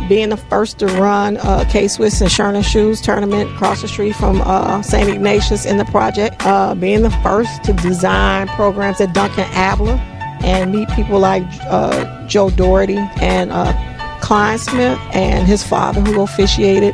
being 0.09 0.29
the 0.29 0.37
first 0.37 0.79
to 0.79 0.87
run 0.87 1.37
uh, 1.37 1.65
K 1.69 1.87
Swiss 1.87 2.19
and 2.19 2.29
Sherman 2.29 2.61
Shoes 2.61 3.01
tournament 3.01 3.49
across 3.51 3.81
the 3.81 3.87
street 3.87 4.15
from 4.15 4.41
uh, 4.41 4.81
St. 4.81 5.09
Ignatius 5.09 5.65
in 5.65 5.77
the 5.77 5.85
project. 5.85 6.45
Uh, 6.45 6.75
being 6.75 7.01
the 7.01 7.11
first 7.23 7.63
to 7.63 7.73
design 7.73 8.47
programs 8.49 8.99
at 8.99 9.13
Duncan 9.13 9.45
Abler 9.53 9.99
and 10.43 10.73
meet 10.73 10.89
people 10.89 11.19
like 11.19 11.43
uh, 11.63 12.27
Joe 12.27 12.49
Doherty 12.49 12.97
and 13.21 13.49
uh, 13.51 14.19
Klein 14.21 14.57
Smith 14.57 14.99
and 15.13 15.47
his 15.47 15.63
father 15.63 16.01
who 16.01 16.21
officiated. 16.21 16.93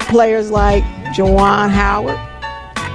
Players 0.00 0.50
like 0.50 0.84
Juwan 1.14 1.70
Howard, 1.70 2.18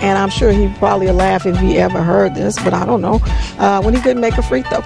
and 0.02 0.18
I'm 0.18 0.30
sure 0.30 0.52
he'd 0.52 0.76
probably 0.76 1.10
laugh 1.12 1.46
if 1.46 1.58
he 1.58 1.78
ever 1.78 2.02
heard 2.02 2.36
this, 2.36 2.62
but 2.64 2.74
I 2.74 2.86
don't 2.86 3.02
know. 3.02 3.20
Uh, 3.58 3.82
when 3.82 3.94
he 3.94 4.02
couldn't 4.02 4.22
make 4.22 4.38
a 4.38 4.44
free 4.44 4.64
throw 4.64 4.80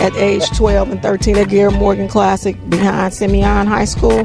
at 0.00 0.14
age 0.14 0.48
12 0.56 0.90
and 0.90 1.02
13 1.02 1.36
at 1.36 1.48
Garrett 1.48 1.74
Morgan 1.74 2.08
Classic 2.08 2.56
behind 2.70 3.12
Simeon 3.12 3.66
High 3.66 3.84
School 3.84 4.24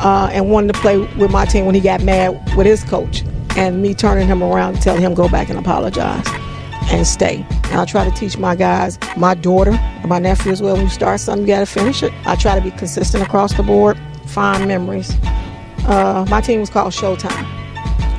uh, 0.00 0.28
and 0.32 0.50
wanted 0.50 0.74
to 0.74 0.80
play 0.80 0.98
with 0.98 1.30
my 1.30 1.44
team 1.46 1.64
when 1.66 1.74
he 1.74 1.80
got 1.80 2.02
mad 2.02 2.32
with 2.56 2.66
his 2.66 2.84
coach 2.84 3.22
and 3.56 3.80
me 3.80 3.94
turning 3.94 4.26
him 4.26 4.42
around 4.42 4.74
and 4.74 4.82
telling 4.82 5.00
him 5.00 5.14
go 5.14 5.28
back 5.28 5.48
and 5.48 5.58
apologize 5.58 6.26
and 6.90 7.06
stay. 7.06 7.46
And 7.64 7.80
I 7.80 7.84
try 7.84 8.08
to 8.08 8.14
teach 8.14 8.36
my 8.36 8.54
guys, 8.54 8.98
my 9.16 9.34
daughter, 9.34 9.72
my 10.06 10.18
nephew 10.18 10.52
as 10.52 10.60
well, 10.60 10.74
when 10.74 10.84
you 10.84 10.90
start 10.90 11.20
something, 11.20 11.46
you 11.46 11.54
got 11.54 11.60
to 11.60 11.66
finish 11.66 12.02
it. 12.02 12.12
I 12.26 12.36
try 12.36 12.54
to 12.54 12.60
be 12.60 12.70
consistent 12.72 13.22
across 13.24 13.54
the 13.54 13.62
board, 13.62 13.98
fond 14.26 14.68
memories. 14.68 15.16
Uh, 15.86 16.26
my 16.28 16.40
team 16.40 16.60
was 16.60 16.70
called 16.70 16.92
Showtime. 16.92 17.53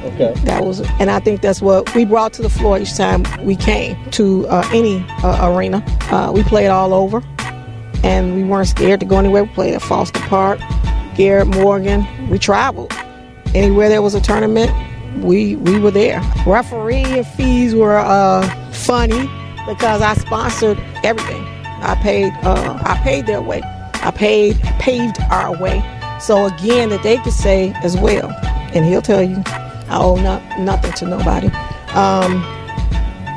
Okay. 0.05 0.33
That 0.43 0.63
was, 0.63 0.81
and 0.99 1.09
I 1.09 1.19
think 1.19 1.41
that's 1.41 1.61
what 1.63 1.93
we 1.95 2.05
brought 2.05 2.31
to 2.33 2.43
the 2.43 2.49
floor 2.49 2.77
each 2.77 2.95
time 2.95 3.23
we 3.43 3.55
came 3.55 3.97
to 4.11 4.47
uh, 4.47 4.67
any 4.71 5.03
uh, 5.23 5.51
arena. 5.51 5.83
Uh, 6.11 6.31
we 6.31 6.43
played 6.43 6.67
all 6.67 6.93
over, 6.93 7.23
and 8.03 8.35
we 8.35 8.43
weren't 8.43 8.67
scared 8.67 8.99
to 8.99 9.05
go 9.07 9.17
anywhere. 9.17 9.45
We 9.45 9.49
played 9.49 9.73
at 9.73 9.81
Foster 9.81 10.19
Park, 10.21 10.59
Garrett 11.15 11.47
Morgan. 11.47 12.05
We 12.29 12.37
traveled 12.37 12.93
anywhere 13.55 13.89
there 13.89 14.03
was 14.03 14.13
a 14.13 14.21
tournament. 14.21 14.71
We 15.23 15.55
we 15.55 15.79
were 15.79 15.91
there. 15.91 16.21
Referee 16.45 17.23
fees 17.35 17.73
were 17.73 17.97
uh, 17.97 18.47
funny 18.71 19.27
because 19.65 20.03
I 20.03 20.13
sponsored 20.13 20.77
everything. 21.03 21.43
I 21.81 21.95
paid 22.03 22.31
uh, 22.43 22.79
I 22.83 22.99
paid 23.03 23.25
their 23.25 23.41
way. 23.41 23.61
I 23.95 24.11
paid 24.11 24.59
paved 24.79 25.17
our 25.31 25.59
way. 25.59 25.81
So 26.19 26.45
again, 26.45 26.89
that 26.89 27.01
they 27.01 27.17
could 27.17 27.33
say 27.33 27.73
as 27.83 27.97
well, 27.97 28.29
and 28.73 28.85
he'll 28.85 29.01
tell 29.01 29.23
you 29.23 29.43
I 29.89 29.97
owe 29.99 30.15
not, 30.15 30.41
nothing 30.59 30.91
to 30.93 31.05
nobody. 31.05 31.47
Um, 31.93 32.43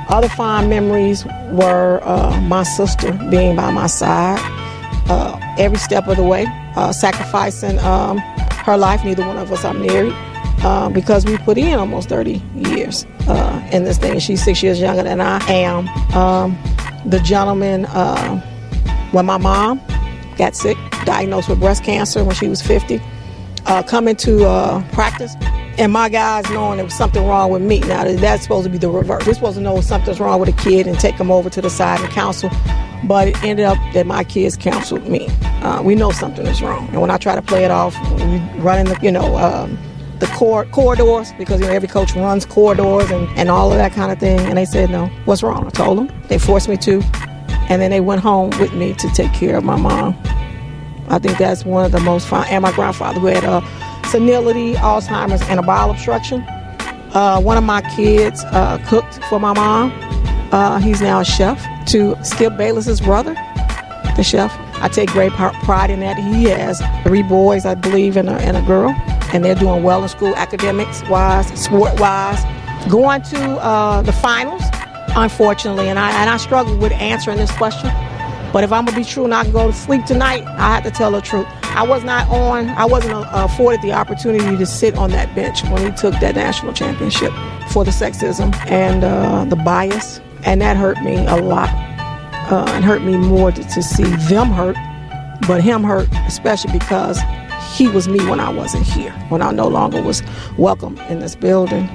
other 0.08 0.28
fond 0.28 0.70
memories 0.70 1.24
were 1.50 2.00
uh, 2.02 2.40
my 2.42 2.62
sister 2.62 3.12
being 3.30 3.56
by 3.56 3.70
my 3.70 3.87
side 3.87 4.38
uh, 5.11 5.38
every 5.58 5.78
step 5.78 6.06
of 6.08 6.16
the 6.16 6.22
way, 6.24 6.46
uh, 6.76 6.92
sacrificing 6.92 7.78
um, 7.80 8.18
her 8.18 8.76
life. 8.76 9.04
Neither 9.04 9.26
one 9.26 9.37
of 9.38 9.52
us 9.52 9.64
are 9.64 9.74
married. 9.74 10.14
uh, 10.62 10.88
because 10.88 11.24
we 11.24 11.38
put 11.38 11.56
in 11.58 11.78
almost 11.78 12.08
30 12.08 12.42
years 12.54 13.06
uh, 13.28 13.68
in 13.72 13.84
this 13.84 13.98
thing. 13.98 14.18
She's 14.18 14.42
six 14.42 14.62
years 14.62 14.80
younger 14.80 15.02
than 15.02 15.20
I 15.20 15.38
am. 15.48 15.88
Um, 16.16 16.58
the 17.04 17.20
gentleman, 17.20 17.87
uh, 17.87 18.40
when 19.12 19.26
my 19.26 19.38
mom 19.38 19.80
got 20.37 20.56
sick, 20.56 20.76
diagnosed 21.04 21.48
with 21.48 21.61
breast 21.61 21.84
cancer 21.84 22.24
when 22.24 22.34
she 22.34 22.48
was 22.48 22.61
50, 22.61 23.00
uh, 23.66 23.82
coming 23.84 24.16
to 24.16 24.84
practice, 24.92 25.34
and 25.78 25.92
my 25.92 26.08
guys 26.08 26.48
knowing 26.50 26.76
there 26.76 26.84
was 26.84 26.94
something 26.94 27.24
wrong 27.24 27.50
with 27.50 27.62
me. 27.62 27.78
Now 27.80 28.04
that's 28.04 28.42
supposed 28.42 28.64
to 28.64 28.70
be 28.70 28.78
the 28.78 28.88
reverse. 28.90 29.26
We're 29.26 29.34
supposed 29.34 29.56
to 29.56 29.62
know 29.62 29.80
something's 29.80 30.18
wrong 30.18 30.40
with 30.40 30.48
a 30.48 30.62
kid 30.62 30.86
and 30.86 30.98
take 30.98 31.16
them 31.18 31.30
over 31.30 31.48
to 31.48 31.60
the 31.62 31.70
side 31.70 32.00
and 32.00 32.10
counsel. 32.10 32.50
But 33.04 33.28
it 33.28 33.44
ended 33.44 33.64
up 33.64 33.78
that 33.94 34.06
my 34.06 34.24
kids 34.24 34.56
counseled 34.56 35.08
me. 35.08 35.28
Uh, 35.62 35.80
we 35.82 35.94
know 35.94 36.10
something 36.10 36.44
is 36.46 36.60
wrong, 36.60 36.88
and 36.88 37.00
when 37.00 37.10
I 37.10 37.16
try 37.16 37.36
to 37.36 37.42
play 37.42 37.64
it 37.64 37.70
off, 37.70 37.94
we 38.16 38.38
running 38.60 38.86
the 38.86 38.98
you 39.00 39.12
know 39.12 39.36
um, 39.36 39.78
the 40.18 40.26
cor- 40.26 40.66
corridors 40.66 41.32
because 41.38 41.60
you 41.60 41.66
know 41.66 41.72
every 41.72 41.88
coach 41.88 42.14
runs 42.16 42.44
corridors 42.44 43.08
and, 43.12 43.28
and 43.38 43.48
all 43.48 43.70
of 43.70 43.78
that 43.78 43.92
kind 43.92 44.10
of 44.10 44.18
thing. 44.18 44.40
And 44.40 44.58
they 44.58 44.64
said 44.64 44.90
no. 44.90 45.06
What's 45.26 45.44
wrong? 45.44 45.64
I 45.64 45.70
told 45.70 45.98
them. 45.98 46.22
They 46.26 46.38
forced 46.38 46.68
me 46.68 46.76
to, 46.78 47.00
and 47.68 47.80
then 47.80 47.92
they 47.92 48.00
went 48.00 48.20
home 48.20 48.50
with 48.58 48.74
me 48.74 48.94
to 48.94 49.08
take 49.10 49.32
care 49.32 49.56
of 49.56 49.62
my 49.62 49.76
mom. 49.76 50.20
I 51.08 51.20
think 51.20 51.38
that's 51.38 51.64
one 51.64 51.84
of 51.84 51.92
the 51.92 52.00
most 52.00 52.26
fun. 52.26 52.46
And 52.50 52.62
my 52.62 52.72
grandfather 52.72 53.20
who 53.20 53.28
had 53.28 53.44
a 53.44 53.62
senility, 54.08 54.74
Alzheimer's, 54.74 55.42
and 55.42 55.60
a 55.60 55.62
bowel 55.62 55.90
obstruction. 55.90 56.44
Uh, 57.14 57.40
one 57.40 57.56
of 57.56 57.64
my 57.64 57.80
kids 57.96 58.44
uh, 58.44 58.78
cooked 58.88 59.22
for 59.24 59.38
my 59.40 59.52
mom. 59.52 59.92
Uh, 60.52 60.78
he's 60.78 61.00
now 61.00 61.20
a 61.20 61.24
chef. 61.24 61.64
To 61.88 62.16
Skip 62.22 62.56
Bayless's 62.58 63.00
brother, 63.00 63.34
the 64.16 64.22
chef. 64.22 64.54
I 64.80 64.88
take 64.88 65.10
great 65.10 65.32
pride 65.32 65.90
in 65.90 66.00
that. 66.00 66.18
He 66.18 66.44
has 66.44 66.82
three 67.02 67.22
boys, 67.22 67.64
I 67.64 67.74
believe, 67.74 68.16
and 68.16 68.28
a, 68.28 68.34
and 68.34 68.56
a 68.56 68.62
girl, 68.62 68.90
and 69.32 69.42
they're 69.44 69.54
doing 69.54 69.82
well 69.82 70.02
in 70.02 70.08
school, 70.08 70.36
academics 70.36 71.02
wise, 71.08 71.48
sport 71.58 71.98
wise. 71.98 72.44
Going 72.90 73.22
to 73.22 73.38
uh, 73.38 74.02
the 74.02 74.12
finals, 74.12 74.62
unfortunately, 75.16 75.88
and 75.88 75.98
I 75.98 76.10
and 76.20 76.30
I 76.30 76.36
struggle 76.36 76.76
with 76.76 76.92
answering 76.92 77.38
this 77.38 77.50
question. 77.52 77.90
But 78.52 78.64
if 78.64 78.72
I'm 78.72 78.84
gonna 78.84 78.96
be 78.96 79.04
true 79.04 79.24
and 79.24 79.34
I 79.34 79.44
can 79.44 79.52
go 79.52 79.66
to 79.66 79.72
sleep 79.72 80.04
tonight, 80.04 80.44
I 80.44 80.74
have 80.74 80.84
to 80.84 80.90
tell 80.90 81.10
the 81.10 81.20
truth. 81.20 81.46
I 81.78 81.82
was 81.82 82.02
not 82.02 82.28
on, 82.28 82.70
I 82.70 82.86
wasn't 82.86 83.14
uh, 83.14 83.30
afforded 83.32 83.82
the 83.82 83.92
opportunity 83.92 84.56
to 84.56 84.66
sit 84.66 84.98
on 84.98 85.10
that 85.10 85.32
bench 85.36 85.62
when 85.62 85.88
he 85.88 85.96
took 85.96 86.12
that 86.14 86.34
national 86.34 86.72
championship 86.72 87.32
for 87.70 87.84
the 87.84 87.92
sexism 87.92 88.52
and 88.68 89.04
uh, 89.04 89.44
the 89.44 89.54
bias. 89.54 90.20
And 90.42 90.60
that 90.60 90.76
hurt 90.76 91.00
me 91.02 91.24
a 91.24 91.36
lot. 91.36 91.68
Uh, 92.50 92.64
and 92.70 92.84
hurt 92.84 93.02
me 93.02 93.16
more 93.16 93.52
to, 93.52 93.62
to 93.62 93.80
see 93.80 94.02
them 94.26 94.48
hurt, 94.48 94.74
but 95.46 95.62
him 95.62 95.84
hurt, 95.84 96.08
especially 96.26 96.72
because 96.72 97.20
he 97.76 97.86
was 97.86 98.08
me 98.08 98.18
when 98.28 98.40
I 98.40 98.48
wasn't 98.48 98.84
here, 98.84 99.12
when 99.28 99.40
I 99.40 99.52
no 99.52 99.68
longer 99.68 100.02
was 100.02 100.24
welcome 100.56 100.98
in 101.08 101.20
this 101.20 101.36
building. 101.36 101.88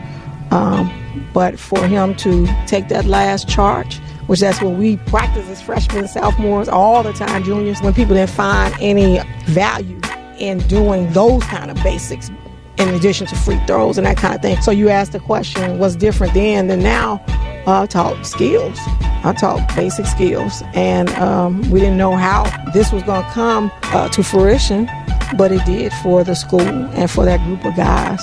Um, 0.51 1.27
but 1.33 1.59
for 1.59 1.85
him 1.85 2.15
to 2.17 2.47
take 2.67 2.87
that 2.87 3.03
last 3.03 3.49
charge, 3.49 3.99
which 4.27 4.39
that's 4.39 4.61
what 4.61 4.73
we 4.77 4.97
practice 4.97 5.47
as 5.49 5.61
freshmen, 5.61 6.07
sophomores, 6.07 6.67
all 6.67 7.03
the 7.03 7.13
time, 7.13 7.43
juniors, 7.43 7.81
when 7.81 7.93
people 7.93 8.15
didn't 8.15 8.29
find 8.29 8.73
any 8.79 9.19
value 9.45 9.99
in 10.39 10.59
doing 10.67 11.11
those 11.13 11.43
kind 11.43 11.69
of 11.69 11.77
basics 11.83 12.29
in 12.77 12.89
addition 12.89 13.27
to 13.27 13.35
free 13.35 13.59
throws 13.67 13.97
and 13.97 14.07
that 14.07 14.17
kind 14.17 14.35
of 14.35 14.41
thing. 14.41 14.59
So 14.61 14.71
you 14.71 14.89
asked 14.89 15.11
the 15.11 15.19
question, 15.19 15.79
what's 15.79 15.95
different 15.95 16.33
then 16.33 16.67
than 16.67 16.81
now? 16.81 17.23
Uh, 17.65 17.83
I 17.83 17.85
taught 17.85 18.25
skills. 18.25 18.77
I 19.25 19.33
taught 19.37 19.73
basic 19.75 20.05
skills. 20.05 20.63
And 20.73 21.09
um, 21.11 21.69
we 21.69 21.79
didn't 21.79 21.97
know 21.97 22.15
how 22.15 22.43
this 22.71 22.91
was 22.91 23.03
going 23.03 23.23
to 23.23 23.29
come 23.31 23.71
uh, 23.83 24.09
to 24.09 24.23
fruition, 24.23 24.89
but 25.37 25.51
it 25.51 25.63
did 25.65 25.93
for 26.01 26.23
the 26.23 26.35
school 26.35 26.61
and 26.61 27.09
for 27.09 27.25
that 27.25 27.39
group 27.45 27.63
of 27.63 27.75
guys 27.75 28.21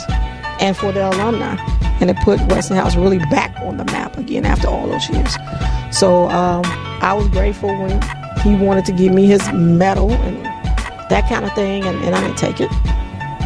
and 0.60 0.76
for 0.76 0.92
the 0.92 1.08
alumni. 1.08 1.56
And 2.00 2.10
it 2.10 2.16
put 2.18 2.40
Westinghouse 2.48 2.96
really 2.96 3.18
back 3.18 3.54
on 3.60 3.76
the 3.76 3.84
map 3.86 4.16
again 4.16 4.46
after 4.46 4.68
all 4.68 4.86
those 4.86 5.08
years. 5.10 5.36
So 5.90 6.28
um, 6.28 6.62
I 7.02 7.12
was 7.12 7.28
grateful 7.28 7.68
when 7.68 8.00
he 8.42 8.54
wanted 8.54 8.84
to 8.86 8.92
give 8.92 9.12
me 9.12 9.26
his 9.26 9.52
medal 9.52 10.10
and 10.10 10.44
that 11.10 11.28
kind 11.28 11.44
of 11.44 11.52
thing, 11.54 11.84
and, 11.84 12.02
and 12.04 12.14
I 12.14 12.20
didn't 12.20 12.38
take 12.38 12.60
it 12.60 12.70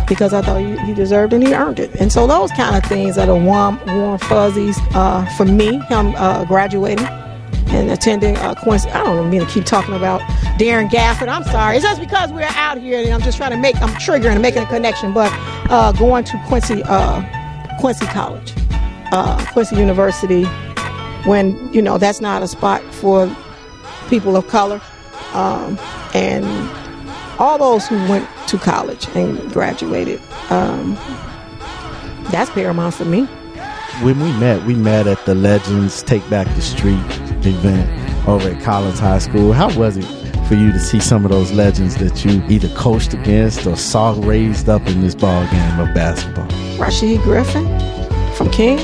because 0.07 0.35
I 0.35 0.43
thought 0.43 0.61
he, 0.61 0.77
he, 0.87 0.95
deserved 0.95 1.33
and 1.33 1.47
he 1.47 1.55
earned 1.55 1.81
it. 1.81 1.95
And 1.99 2.13
so 2.13 2.27
those 2.27 2.53
kind 2.53 2.77
of 2.77 2.85
things 2.89 3.17
are 3.17 3.27
the 3.27 3.35
warm, 3.35 3.81
warm 3.87 4.19
fuzzies 4.19 4.79
uh, 4.95 5.25
for 5.37 5.47
me, 5.47 5.79
him 5.89 6.15
uh, 6.17 6.45
graduating 6.45 7.05
and 7.69 7.91
attending 7.91 8.37
uh, 8.37 8.55
Quincy. 8.55 8.91
I 8.91 9.03
don't 9.03 9.31
mean 9.31 9.41
to 9.41 9.47
keep 9.47 9.65
talking 9.65 9.95
about 9.95 10.21
Darren 10.59 10.89
Gafford. 10.89 11.29
I'm 11.29 11.45
sorry. 11.45 11.77
It's 11.77 11.85
just 11.85 12.01
because 12.01 12.33
we're 12.33 12.43
out 12.43 12.79
here 12.79 13.01
and 13.01 13.13
I'm 13.13 13.23
just 13.23 13.39
trying 13.39 13.53
to 13.53 13.57
make, 13.57 13.77
I'm 13.81 13.89
triggering 13.95 14.33
and 14.33 14.43
making 14.43 14.63
a 14.63 14.67
connection. 14.67 15.13
But 15.13 15.33
uh, 15.71 15.93
going 15.93 16.25
to 16.25 16.43
Quincy, 16.47 16.83
uh, 16.85 17.23
Quincy 17.85 18.07
College, 18.07 18.55
uh, 19.13 19.45
Quincy 19.53 19.77
University, 19.77 20.45
when 21.27 21.71
you 21.71 21.83
know 21.83 21.99
that's 21.99 22.19
not 22.19 22.43
a 22.43 22.49
spot 22.49 22.83
for 22.95 23.31
people 24.09 24.39
of 24.39 24.49
color, 24.49 24.81
um, 25.35 25.79
and 26.15 26.47
all 27.39 27.59
those 27.59 27.87
who 27.87 27.97
went 28.09 28.27
to 28.47 28.57
college 28.57 29.07
and 29.15 29.53
graduated. 29.53 30.19
Um, 30.49 30.95
that's 32.31 32.49
paramount 32.53 32.95
for 32.95 33.05
me. 33.05 33.27
When 34.01 34.19
we 34.19 34.33
met, 34.39 34.65
we 34.65 34.77
met 34.77 35.07
at 35.07 35.23
the 35.27 35.35
Legends 35.35 36.03
Take 36.03 36.27
Back 36.31 36.47
the 36.55 36.63
Street 36.63 37.05
event 37.45 38.27
over 38.27 38.49
at 38.49 38.63
Collins 38.63 38.99
High 38.99 39.19
School. 39.19 39.53
How 39.53 39.71
was 39.79 39.99
it 39.99 40.24
for 40.47 40.55
you 40.55 40.73
to 40.73 40.79
see 40.79 41.01
some 41.01 41.25
of 41.25 41.31
those 41.31 41.53
legends 41.53 41.97
that 41.97 42.25
you 42.25 42.43
either 42.49 42.69
coached 42.77 43.15
against 43.15 43.67
or 43.67 43.77
saw 43.77 44.15
raised 44.19 44.69
up 44.69 44.87
in 44.87 45.01
this 45.01 45.15
ball 45.15 45.45
game 45.51 45.81
of 45.81 45.95
basketball? 45.95 46.47
Rashard 46.77 47.23
Griffith 47.23 48.37
from 48.37 48.51
King. 48.51 48.77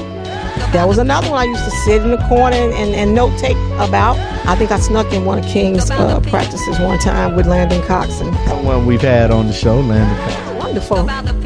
That 0.72 0.86
was 0.86 0.98
another 0.98 1.28
one 1.30 1.38
I 1.40 1.44
used 1.44 1.64
to 1.64 1.70
sit 1.70 2.02
in 2.02 2.10
the 2.10 2.24
corner 2.28 2.56
and, 2.56 2.72
and, 2.74 2.94
and 2.94 3.14
note 3.14 3.36
take 3.38 3.56
about. 3.78 4.16
I 4.46 4.54
think 4.56 4.70
I 4.70 4.78
snuck 4.78 5.12
in 5.12 5.24
one 5.24 5.38
of 5.38 5.44
King's 5.46 5.90
uh, 5.90 6.20
practices 6.20 6.78
one 6.78 6.98
time 6.98 7.34
with 7.34 7.46
Landon 7.46 7.82
Cox. 7.86 8.20
And 8.20 8.34
one 8.64 8.86
we've 8.86 9.00
had 9.00 9.30
on 9.30 9.46
the 9.46 9.52
show, 9.52 9.80
Landon 9.80 10.16
Cox. 10.18 10.64
Wonderful. 10.64 10.98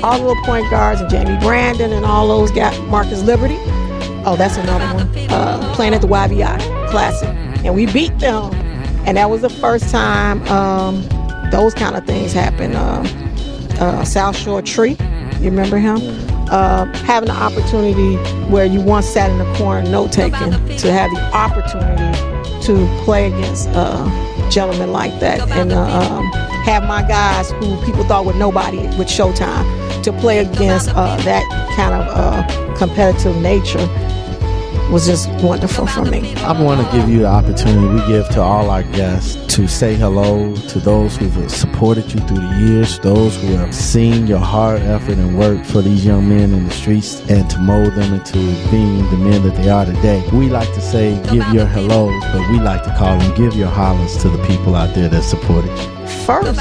All 0.05 0.19
the 0.19 0.25
little 0.27 0.45
point 0.45 0.69
guards 0.71 1.01
and 1.01 1.11
Jamie 1.11 1.39
Brandon 1.41 1.93
and 1.93 2.05
all 2.05 2.29
those 2.29 2.51
got 2.51 2.79
Marcus 2.89 3.23
Liberty. 3.23 3.57
Oh, 4.27 4.37
that's 4.37 4.57
another 4.57 4.85
one. 4.95 5.31
Uh, 5.31 5.75
playing 5.75 5.95
at 5.95 6.03
the 6.03 6.09
YBI 6.09 6.91
Classic. 6.91 7.29
And 7.65 7.75
we 7.75 7.87
beat 7.87 8.19
them. 8.19 8.53
And 9.07 9.17
that 9.17 9.29
was 9.31 9.43
the 9.43 9.51
first 9.51 9.91
time 9.91 10.43
um, 10.49 11.07
those 11.51 11.75
kind 11.75 11.97
of 11.97 12.07
things 12.07 12.33
happened. 12.33 12.75
Uh, 12.75 13.05
uh, 13.81 14.05
South 14.05 14.37
Shore 14.37 14.63
Tree, 14.63 14.97
you 15.41 15.51
remember 15.51 15.79
him? 15.79 15.99
uh, 16.51 16.87
having 17.05 17.29
the 17.29 17.35
opportunity 17.35 18.17
where 18.51 18.65
you 18.65 18.81
once 18.81 19.07
sat 19.07 19.31
in 19.31 19.39
the 19.39 19.55
corner 19.57 19.89
note 19.89 20.13
taking 20.13 20.51
to 20.77 20.93
have 20.93 21.11
the 21.11 21.21
opportunity 21.35 22.63
to 22.65 22.87
play 23.05 23.27
against 23.27 23.69
uh, 23.71 24.51
gentlemen 24.51 24.93
like 24.93 25.19
that 25.21 25.41
and 25.51 25.73
uh, 25.73 25.83
um, 25.83 26.25
have 26.65 26.87
my 26.87 27.03
guys 27.03 27.51
who 27.53 27.77
people 27.85 28.05
thought 28.05 28.25
were 28.25 28.35
nobody 28.35 28.79
with 28.99 29.09
Showtime 29.09 30.03
to 30.03 30.13
play 30.13 30.39
against 30.39 30.91
uh, 30.91 31.17
that 31.23 31.45
kind 31.77 31.95
of 31.95 32.77
competitive 32.79 33.37
nature 33.41 33.87
was 34.91 35.07
just 35.07 35.29
wonderful 35.43 35.87
for 35.87 36.05
me. 36.05 36.35
I 36.37 36.61
want 36.61 36.87
to 36.87 36.97
give 36.97 37.09
you 37.09 37.21
the 37.21 37.27
opportunity 37.27 37.87
we 37.87 38.07
give 38.07 38.29
to 38.31 38.43
all 38.43 38.71
our 38.71 38.83
guests 38.83 39.37
to 39.55 39.67
say 39.67 39.95
hello 39.95 40.55
to 40.55 40.79
those 40.79 41.17
who 41.17 41.29
have 41.29 41.51
supported 41.51 42.13
you 42.13 42.21
through 42.21 42.39
the 42.39 42.67
years, 42.67 42.99
those 43.01 43.41
who 43.41 43.49
have 43.57 43.75
seen 43.75 44.27
your 44.27 44.39
hard 44.39 44.83
effort 44.83 45.19
and 45.19 45.39
work 45.39 45.65
for 45.65 45.81
these 45.81 46.05
young 46.05 46.29
men 46.29 46.53
in 46.53 46.65
the 46.65 46.71
streets 46.71 47.21
and 47.31 47.49
to 47.51 47.59
mold 47.59 47.93
them 47.95 48.15
into 48.15 48.39
being 48.71 48.99
the 49.11 49.17
men 49.17 49.43
that 49.43 49.55
they 49.57 49.69
are 49.69 49.85
today. 49.85 50.27
We 50.33 50.51
like 50.51 50.73
to 50.75 50.81
say 50.81 51.15
give 51.31 51.47
your 51.53 51.67
hellos, 51.67 52.23
but 52.33 52.49
we 52.51 52.59
like 52.61 52.83
to 52.85 52.95
call 52.97 53.19
them 53.19 53.35
give 53.37 53.55
your 53.55 53.69
hollers 53.71 54.17
to 54.19 54.29
the 54.29 54.45
people 54.47 54.75
out 54.75 54.95
there 54.95 55.09
that 55.09 55.23
supported 55.23 55.71
you. 55.79 56.04
First, 56.27 56.59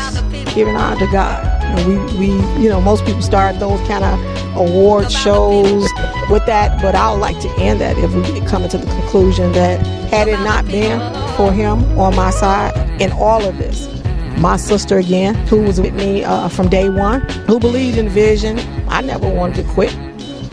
giving 0.55 0.75
honor 0.75 0.99
to 0.99 1.07
God. 1.11 1.87
we, 1.87 1.97
we, 2.17 2.27
you 2.61 2.69
know, 2.69 2.81
most 2.81 3.05
people 3.05 3.21
start 3.21 3.59
those 3.59 3.79
kind 3.87 4.03
of 4.03 4.57
award 4.57 5.11
shows 5.11 5.89
with 6.29 6.45
that, 6.45 6.81
but 6.81 6.95
I 6.95 7.11
would 7.11 7.19
like 7.19 7.39
to 7.41 7.49
end 7.57 7.81
that 7.81 7.97
if 7.97 8.13
we 8.13 8.41
come 8.47 8.67
to 8.67 8.77
the 8.77 8.85
conclusion 8.85 9.51
that 9.53 9.85
had 10.09 10.27
it 10.27 10.39
not 10.39 10.65
been 10.65 10.99
for 11.35 11.51
him 11.51 11.83
on 11.97 12.15
my 12.15 12.29
side 12.29 13.01
in 13.01 13.11
all 13.13 13.43
of 13.43 13.57
this, 13.57 13.89
my 14.37 14.57
sister 14.57 14.97
again, 14.97 15.35
who 15.47 15.61
was 15.61 15.79
with 15.79 15.93
me 15.93 16.23
uh, 16.23 16.49
from 16.49 16.69
day 16.69 16.89
one, 16.89 17.21
who 17.47 17.59
believed 17.59 17.97
in 17.97 18.09
vision, 18.09 18.59
I 18.89 19.01
never 19.01 19.27
wanted 19.27 19.65
to 19.65 19.73
quit. 19.73 19.93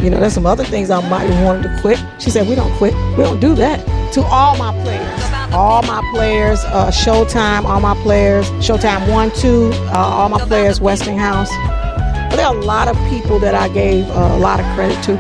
You 0.01 0.09
know, 0.09 0.19
there's 0.19 0.33
some 0.33 0.47
other 0.47 0.65
things 0.65 0.91
I 0.91 1.07
might 1.11 1.29
have 1.29 1.45
wanted 1.45 1.63
to 1.65 1.81
quit. 1.83 2.03
She 2.19 2.31
said, 2.31 2.49
We 2.49 2.55
don't 2.55 2.75
quit. 2.79 2.95
We 3.17 3.25
don't 3.25 3.41
do 3.41 3.55
that. 3.57 3.85
To 4.15 4.23
all 4.23 4.57
my 4.57 4.73
players, 4.83 5.30
all 5.53 5.83
my 5.83 6.01
players, 6.13 6.65
uh, 6.67 6.91
Showtime, 6.91 7.65
all 7.65 7.81
my 7.81 7.95
players, 8.03 8.49
Showtime 8.53 9.11
1, 9.11 9.33
2, 9.33 9.71
uh, 9.73 9.91
all 9.95 10.29
my 10.29 10.41
players, 10.41 10.81
Westinghouse. 10.81 11.51
But 12.31 12.37
there 12.37 12.47
are 12.47 12.57
a 12.57 12.61
lot 12.61 12.89
of 12.89 12.97
people 13.09 13.39
that 13.41 13.55
I 13.55 13.69
gave 13.69 14.09
uh, 14.11 14.31
a 14.33 14.39
lot 14.39 14.61
of 14.61 14.67
credit 14.75 15.03
to. 15.05 15.13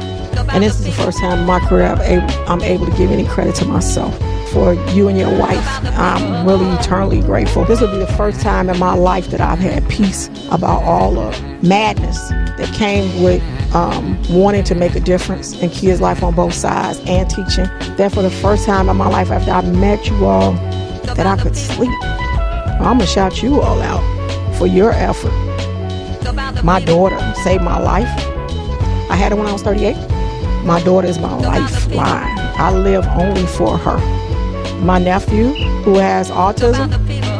And 0.52 0.62
this 0.62 0.78
is 0.78 0.84
the 0.84 0.92
first 0.92 1.18
time 1.18 1.40
in 1.40 1.46
my 1.46 1.60
career 1.60 1.96
able, 2.02 2.26
I'm 2.48 2.62
able 2.62 2.86
to 2.86 2.96
give 2.96 3.10
any 3.10 3.26
credit 3.26 3.54
to 3.56 3.64
myself 3.64 4.18
for 4.52 4.74
you 4.92 5.08
and 5.08 5.18
your 5.18 5.36
wife. 5.38 5.64
I'm 5.96 6.46
really 6.46 6.66
eternally 6.76 7.20
grateful. 7.20 7.64
This 7.64 7.80
will 7.80 7.90
be 7.90 7.98
the 7.98 8.12
first 8.14 8.40
time 8.40 8.68
in 8.68 8.78
my 8.78 8.94
life 8.94 9.28
that 9.28 9.40
I've 9.40 9.58
had 9.58 9.88
peace 9.88 10.28
about 10.50 10.82
all 10.82 11.14
the 11.14 11.58
madness 11.62 12.30
that 12.30 12.72
came 12.74 13.22
with 13.22 13.42
um, 13.74 14.20
wanting 14.28 14.64
to 14.64 14.74
make 14.74 14.94
a 14.94 15.00
difference 15.00 15.60
in 15.60 15.70
kids' 15.70 16.00
life 16.00 16.22
on 16.22 16.34
both 16.34 16.54
sides 16.54 17.00
and 17.06 17.28
teaching. 17.28 17.66
That 17.96 18.12
for 18.12 18.22
the 18.22 18.30
first 18.30 18.66
time 18.66 18.88
in 18.88 18.96
my 18.96 19.08
life 19.08 19.30
after 19.30 19.50
I 19.50 19.62
met 19.62 20.08
you 20.08 20.24
all, 20.26 20.52
that 21.14 21.26
I 21.26 21.36
could 21.36 21.56
sleep. 21.56 21.90
I'm 22.02 22.98
gonna 22.98 23.06
shout 23.06 23.42
you 23.42 23.60
all 23.60 23.80
out 23.80 24.56
for 24.56 24.66
your 24.66 24.92
effort. 24.92 25.32
My 26.64 26.80
daughter 26.80 27.18
saved 27.42 27.62
my 27.62 27.78
life. 27.78 28.08
I 29.10 29.16
had 29.16 29.32
her 29.32 29.36
when 29.36 29.46
I 29.46 29.52
was 29.52 29.62
38. 29.62 29.96
My 30.64 30.82
daughter 30.82 31.08
is 31.08 31.18
my 31.18 31.34
lifeline. 31.34 32.38
I 32.38 32.72
live 32.72 33.06
only 33.06 33.46
for 33.46 33.78
her. 33.78 33.98
My 34.80 34.98
nephew, 34.98 35.48
who 35.82 35.98
has 35.98 36.30
autism, 36.30 36.90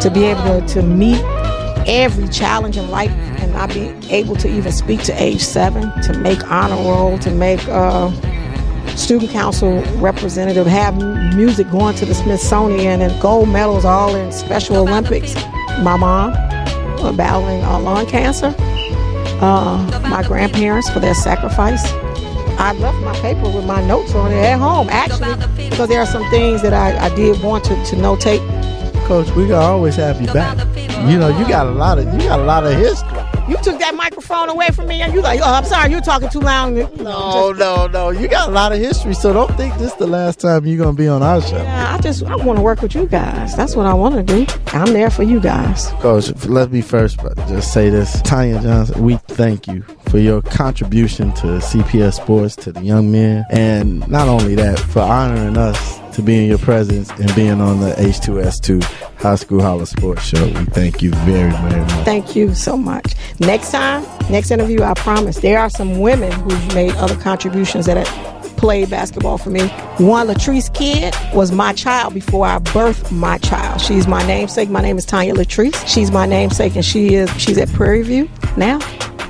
to 0.01 0.11
be 0.11 0.25
able 0.25 0.43
to, 0.43 0.67
to 0.75 0.83
meet 0.83 1.21
every 1.87 2.29
challenge 2.29 2.77
in 2.77 2.91
life 2.91 3.11
and 3.11 3.53
not 3.53 3.71
be 3.71 3.89
able 4.11 4.37
to 4.37 4.49
even 4.49 4.73
speak 4.73 5.03
to 5.05 5.23
age 5.23 5.41
seven, 5.41 5.91
to 6.03 6.19
make 6.19 6.45
honor 6.51 6.77
roll, 6.77 7.19
to 7.19 7.31
make 7.31 7.67
uh, 7.69 8.11
student 8.95 9.31
council 9.31 9.83
representative, 9.97 10.67
have 10.67 10.97
music 11.35 11.71
going 11.71 11.95
to 11.97 12.05
the 12.05 12.15
Smithsonian 12.15 13.01
and 13.01 13.21
gold 13.21 13.49
medals 13.49 13.85
all 13.85 14.15
in 14.15 14.31
Special 14.33 14.77
Olympics. 14.77 15.35
My 15.83 15.97
mom 15.97 16.33
uh, 16.33 17.13
battling 17.13 17.63
uh, 17.65 17.81
lung 17.81 18.07
cancer. 18.07 18.55
Uh, 19.41 20.01
my 20.11 20.23
grandparents 20.23 20.91
for 20.91 21.01
their 21.01 21.15
sacrifice. 21.15 21.83
I 22.59 22.75
left 22.75 22.99
my 22.99 23.15
paper 23.21 23.49
with 23.49 23.65
my 23.65 23.83
notes 23.87 24.15
on 24.15 24.31
it 24.31 24.37
at 24.37 24.59
home, 24.59 24.91
actually, 24.91 25.33
because 25.81 25.89
there 25.89 26.03
are 26.03 26.07
some 26.07 26.29
things 26.29 26.61
that 26.61 26.75
I, 26.75 27.07
I 27.07 27.15
did 27.15 27.43
want 27.43 27.65
to, 27.65 27.71
to 27.71 27.97
notate. 27.97 28.47
Coach, 29.07 29.31
we 29.31 29.49
gonna 29.49 29.65
always 29.65 29.97
have 29.97 30.21
you 30.21 30.27
back. 30.27 30.59
You 31.09 31.19
know, 31.19 31.29
you 31.39 31.49
got 31.49 31.67
a 31.67 31.71
lot 31.71 31.99
of 31.99 32.05
you 32.13 32.29
got 32.29 32.39
a 32.39 32.43
lot 32.43 32.67
of 32.67 32.75
history. 32.75 33.17
You 33.49 33.57
took 33.63 33.79
that 33.79 33.95
microphone 33.95 34.51
away 34.51 34.69
from 34.73 34.89
me, 34.89 35.01
and 35.01 35.15
you 35.15 35.23
like, 35.23 35.41
oh, 35.43 35.55
I'm 35.55 35.65
sorry, 35.65 35.91
you're 35.91 36.03
talking 36.03 36.29
too 36.29 36.41
loud. 36.41 36.77
You 36.77 36.83
know, 37.03 37.53
No, 37.53 37.53
no, 37.53 37.87
no. 37.87 38.11
You 38.11 38.29
got 38.29 38.51
a 38.51 38.53
lot 38.53 38.73
of 38.73 38.79
history, 38.79 39.15
so 39.15 39.33
don't 39.33 39.51
think 39.57 39.75
this 39.79 39.95
the 39.95 40.07
last 40.07 40.39
time 40.39 40.67
you're 40.67 40.77
gonna 40.77 40.93
be 40.93 41.09
on 41.09 41.23
our 41.23 41.41
show. 41.41 41.57
Yeah, 41.57 41.95
I 41.95 41.99
just 42.03 42.25
I 42.25 42.37
want 42.37 42.59
to 42.59 42.63
work 42.63 42.83
with 42.83 42.95
you 42.95 43.07
guys. 43.07 43.57
That's 43.57 43.75
what 43.75 43.87
I 43.87 43.95
want 43.95 44.17
to 44.17 44.23
do. 44.23 44.47
I'm 44.75 44.93
there 44.93 45.09
for 45.09 45.23
you 45.23 45.41
guys. 45.41 45.89
Coach, 46.01 46.31
let 46.45 46.71
me 46.71 46.83
first 46.83 47.19
just 47.49 47.73
say 47.73 47.89
this. 47.89 48.21
Tonya 48.21 48.63
Johnson, 48.63 49.03
we 49.03 49.17
thank 49.29 49.67
you 49.67 49.83
for 50.11 50.19
your 50.19 50.43
contribution 50.43 51.33
to 51.35 51.47
CPS 51.47 52.15
sports, 52.15 52.57
to 52.57 52.73
the 52.73 52.83
young 52.83 53.13
men, 53.13 53.45
and 53.51 54.07
not 54.09 54.27
only 54.27 54.57
that, 54.57 54.79
for 54.79 55.01
honoring 55.01 55.57
us 55.57 56.01
to 56.17 56.23
be 56.23 56.43
in 56.43 56.49
your 56.49 56.59
presence 56.59 57.09
and 57.11 57.33
being 57.37 57.61
on 57.61 57.79
the 57.81 57.93
H2S2 57.93 58.83
High 59.19 59.37
School 59.37 59.63
Holla 59.63 59.87
Sports 59.87 60.25
Show. 60.25 60.45
We 60.45 60.65
thank 60.67 61.01
you 61.01 61.13
very, 61.13 61.53
very 61.53 61.81
much. 61.81 62.05
Thank 62.05 62.35
you 62.35 62.55
so 62.55 62.77
much. 62.77 63.15
Next 63.39 63.71
time, 63.71 64.05
next 64.31 64.51
interview, 64.51 64.83
I 64.83 64.95
promise. 64.95 65.39
There 65.39 65.61
are 65.61 65.71
some 65.71 66.01
women 66.01 66.33
who've 66.33 66.75
made 66.75 66.95
other 66.97 67.17
contributions 67.17 67.87
that 67.87 67.97
have 67.97 68.57
played 68.57 68.91
basketball 68.91 69.39
for 69.39 69.51
me. 69.51 69.69
One, 69.99 70.27
Latrice 70.27 70.75
Kidd, 70.75 71.15
was 71.35 71.53
my 71.53 71.73
child 71.73 72.15
before 72.15 72.47
I 72.47 72.59
birthed 72.59 73.13
my 73.13 73.39
child. 73.39 73.81
She's 73.81 74.07
my 74.09 74.27
namesake. 74.27 74.69
My 74.69 74.83
name 74.83 74.99
is 74.99 75.07
Tonya 75.07 75.35
Latrice. 75.35 75.87
She's 75.87 76.11
my 76.11 76.27
namesake, 76.27 76.75
and 76.75 76.85
she 76.85 77.15
is 77.15 77.31
she's 77.41 77.57
at 77.59 77.69
Prairie 77.73 78.03
View 78.03 78.29
now. 78.57 78.81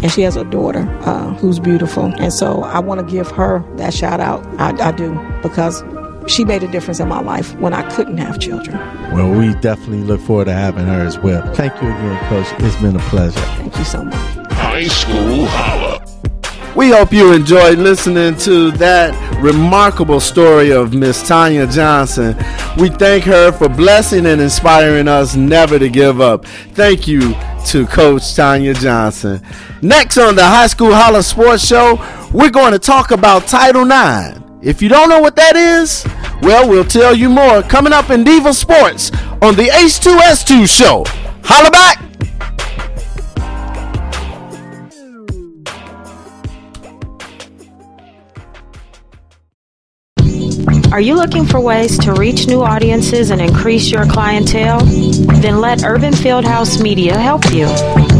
And 0.03 0.11
she 0.11 0.23
has 0.23 0.37
a 0.37 0.45
daughter 0.45 0.89
uh, 1.03 1.35
who's 1.35 1.59
beautiful. 1.59 2.05
And 2.19 2.33
so 2.33 2.63
I 2.63 2.79
want 2.79 3.07
to 3.07 3.13
give 3.13 3.31
her 3.33 3.65
that 3.77 3.93
shout 3.93 4.21
out. 4.21 4.45
I, 4.59 4.89
I 4.89 4.93
do 4.93 5.13
because 5.43 5.83
she 6.27 6.45
made 6.45 6.63
a 6.63 6.69
difference 6.69 7.01
in 7.01 7.09
my 7.09 7.21
life 7.21 7.55
when 7.57 7.73
I 7.73 7.89
couldn't 7.91 8.19
have 8.19 8.39
children. 8.39 8.77
Well, 9.13 9.31
we 9.31 9.55
definitely 9.61 10.03
look 10.03 10.21
forward 10.21 10.47
to 10.47 10.53
having 10.53 10.87
her 10.87 11.05
as 11.05 11.19
well. 11.19 11.43
Thank 11.55 11.75
you 11.83 11.89
again, 11.89 12.29
Coach. 12.29 12.47
It's 12.63 12.77
been 12.77 12.97
a 12.97 13.01
pleasure. 13.11 13.41
Thank 13.41 13.77
you 13.77 13.85
so 13.85 14.05
much. 14.05 14.49
High 14.53 14.87
School 14.87 15.47
Holla. 15.47 16.01
We 16.77 16.91
hope 16.91 17.13
you 17.13 17.33
enjoyed 17.33 17.79
listening 17.79 18.37
to 18.39 18.71
that 18.73 19.13
remarkable 19.43 20.21
story 20.21 20.71
of 20.71 20.95
Miss 20.95 21.21
Tonya 21.29 21.71
Johnson. 21.71 22.37
We 22.81 22.91
thank 22.91 23.25
her 23.25 23.51
for 23.51 23.69
blessing 23.69 24.25
and 24.25 24.41
inspiring 24.41 25.09
us 25.09 25.35
never 25.35 25.81
to 25.81 25.89
give 25.89 26.21
up. 26.21 26.47
Thank 26.47 27.09
you 27.09 27.35
to 27.67 27.87
Coach 27.87 28.23
Tonya 28.23 28.75
Johnson. 28.75 29.43
Next 29.83 30.19
on 30.19 30.35
the 30.35 30.45
High 30.45 30.67
School 30.67 30.95
Holla 30.95 31.23
Sports 31.23 31.67
Show, 31.67 31.99
we're 32.33 32.51
going 32.51 32.73
to 32.73 32.79
talk 32.79 33.11
about 33.11 33.47
Title 33.47 33.83
IX. 33.85 34.41
If 34.63 34.83
you 34.83 34.89
don't 34.89 35.09
know 35.09 35.21
what 35.21 35.37
that 35.37 35.57
is, 35.57 36.05
well, 36.43 36.69
we'll 36.69 36.85
tell 36.85 37.15
you 37.15 37.29
more 37.29 37.63
coming 37.63 37.93
up 37.93 38.11
in 38.11 38.25
Diva 38.25 38.53
Sports 38.53 39.11
on 39.41 39.57
the 39.57 39.69
H2S2 39.73 40.69
show. 40.69 41.05
Holla 41.43 41.71
back! 41.71 42.10
Are 50.93 51.01
you 51.01 51.15
looking 51.15 51.47
for 51.47 51.61
ways 51.61 51.97
to 51.99 52.13
reach 52.15 52.49
new 52.49 52.63
audiences 52.63 53.31
and 53.31 53.41
increase 53.41 53.93
your 53.93 54.07
clientele? 54.07 54.85
Then 55.41 55.61
let 55.61 55.85
Urban 55.85 56.13
Fieldhouse 56.13 56.83
Media 56.83 57.17
help 57.17 57.45
you. 57.53 58.20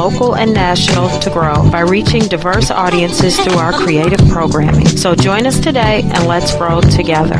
local 0.00 0.34
and 0.34 0.54
national, 0.54 1.10
to 1.20 1.28
grow 1.28 1.70
by 1.70 1.80
reaching 1.80 2.22
diverse 2.22 2.70
audiences 2.70 3.38
through 3.38 3.58
our 3.58 3.72
creative 3.72 4.20
programming. 4.30 4.88
So 4.88 5.14
join 5.14 5.46
us 5.46 5.60
today 5.60 6.00
and 6.14 6.26
let's 6.26 6.56
grow 6.56 6.80
together. 6.80 7.36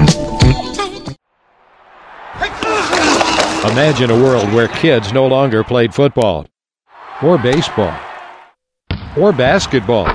Imagine 3.73 4.11
a 4.11 4.23
world 4.23 4.53
where 4.53 4.69
kids 4.69 5.11
no 5.11 5.27
longer 5.27 5.65
played 5.65 5.95
football, 5.95 6.47
or 7.23 7.39
baseball, 7.39 7.99
or 9.17 9.33
basketball. 9.33 10.09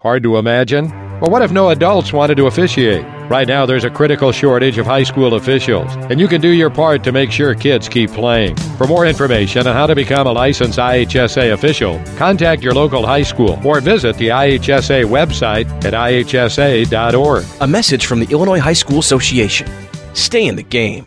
Hard 0.00 0.24
to 0.24 0.38
imagine? 0.38 0.90
Well, 1.20 1.30
what 1.30 1.42
if 1.42 1.52
no 1.52 1.70
adults 1.70 2.12
wanted 2.12 2.36
to 2.36 2.46
officiate? 2.46 3.04
Right 3.28 3.46
now, 3.46 3.66
there's 3.66 3.84
a 3.84 3.90
critical 3.90 4.32
shortage 4.32 4.78
of 4.78 4.86
high 4.86 5.02
school 5.02 5.34
officials, 5.34 5.94
and 6.08 6.18
you 6.18 6.28
can 6.28 6.40
do 6.40 6.48
your 6.48 6.70
part 6.70 7.04
to 7.04 7.12
make 7.12 7.30
sure 7.30 7.54
kids 7.54 7.86
keep 7.86 8.10
playing. 8.10 8.56
For 8.78 8.86
more 8.86 9.04
information 9.04 9.66
on 9.66 9.74
how 9.74 9.86
to 9.86 9.94
become 9.94 10.26
a 10.26 10.32
licensed 10.32 10.78
IHSA 10.78 11.52
official, 11.52 12.02
contact 12.16 12.62
your 12.62 12.72
local 12.72 13.04
high 13.04 13.24
school 13.24 13.60
or 13.62 13.82
visit 13.82 14.16
the 14.16 14.28
IHSA 14.28 15.04
website 15.04 15.66
at 15.84 15.92
ihsa.org. 15.92 17.44
A 17.60 17.66
message 17.66 18.06
from 18.06 18.20
the 18.20 18.32
Illinois 18.32 18.60
High 18.60 18.72
School 18.72 18.98
Association. 18.98 19.68
Stay 20.14 20.46
in 20.46 20.56
the 20.56 20.62
game. 20.62 21.06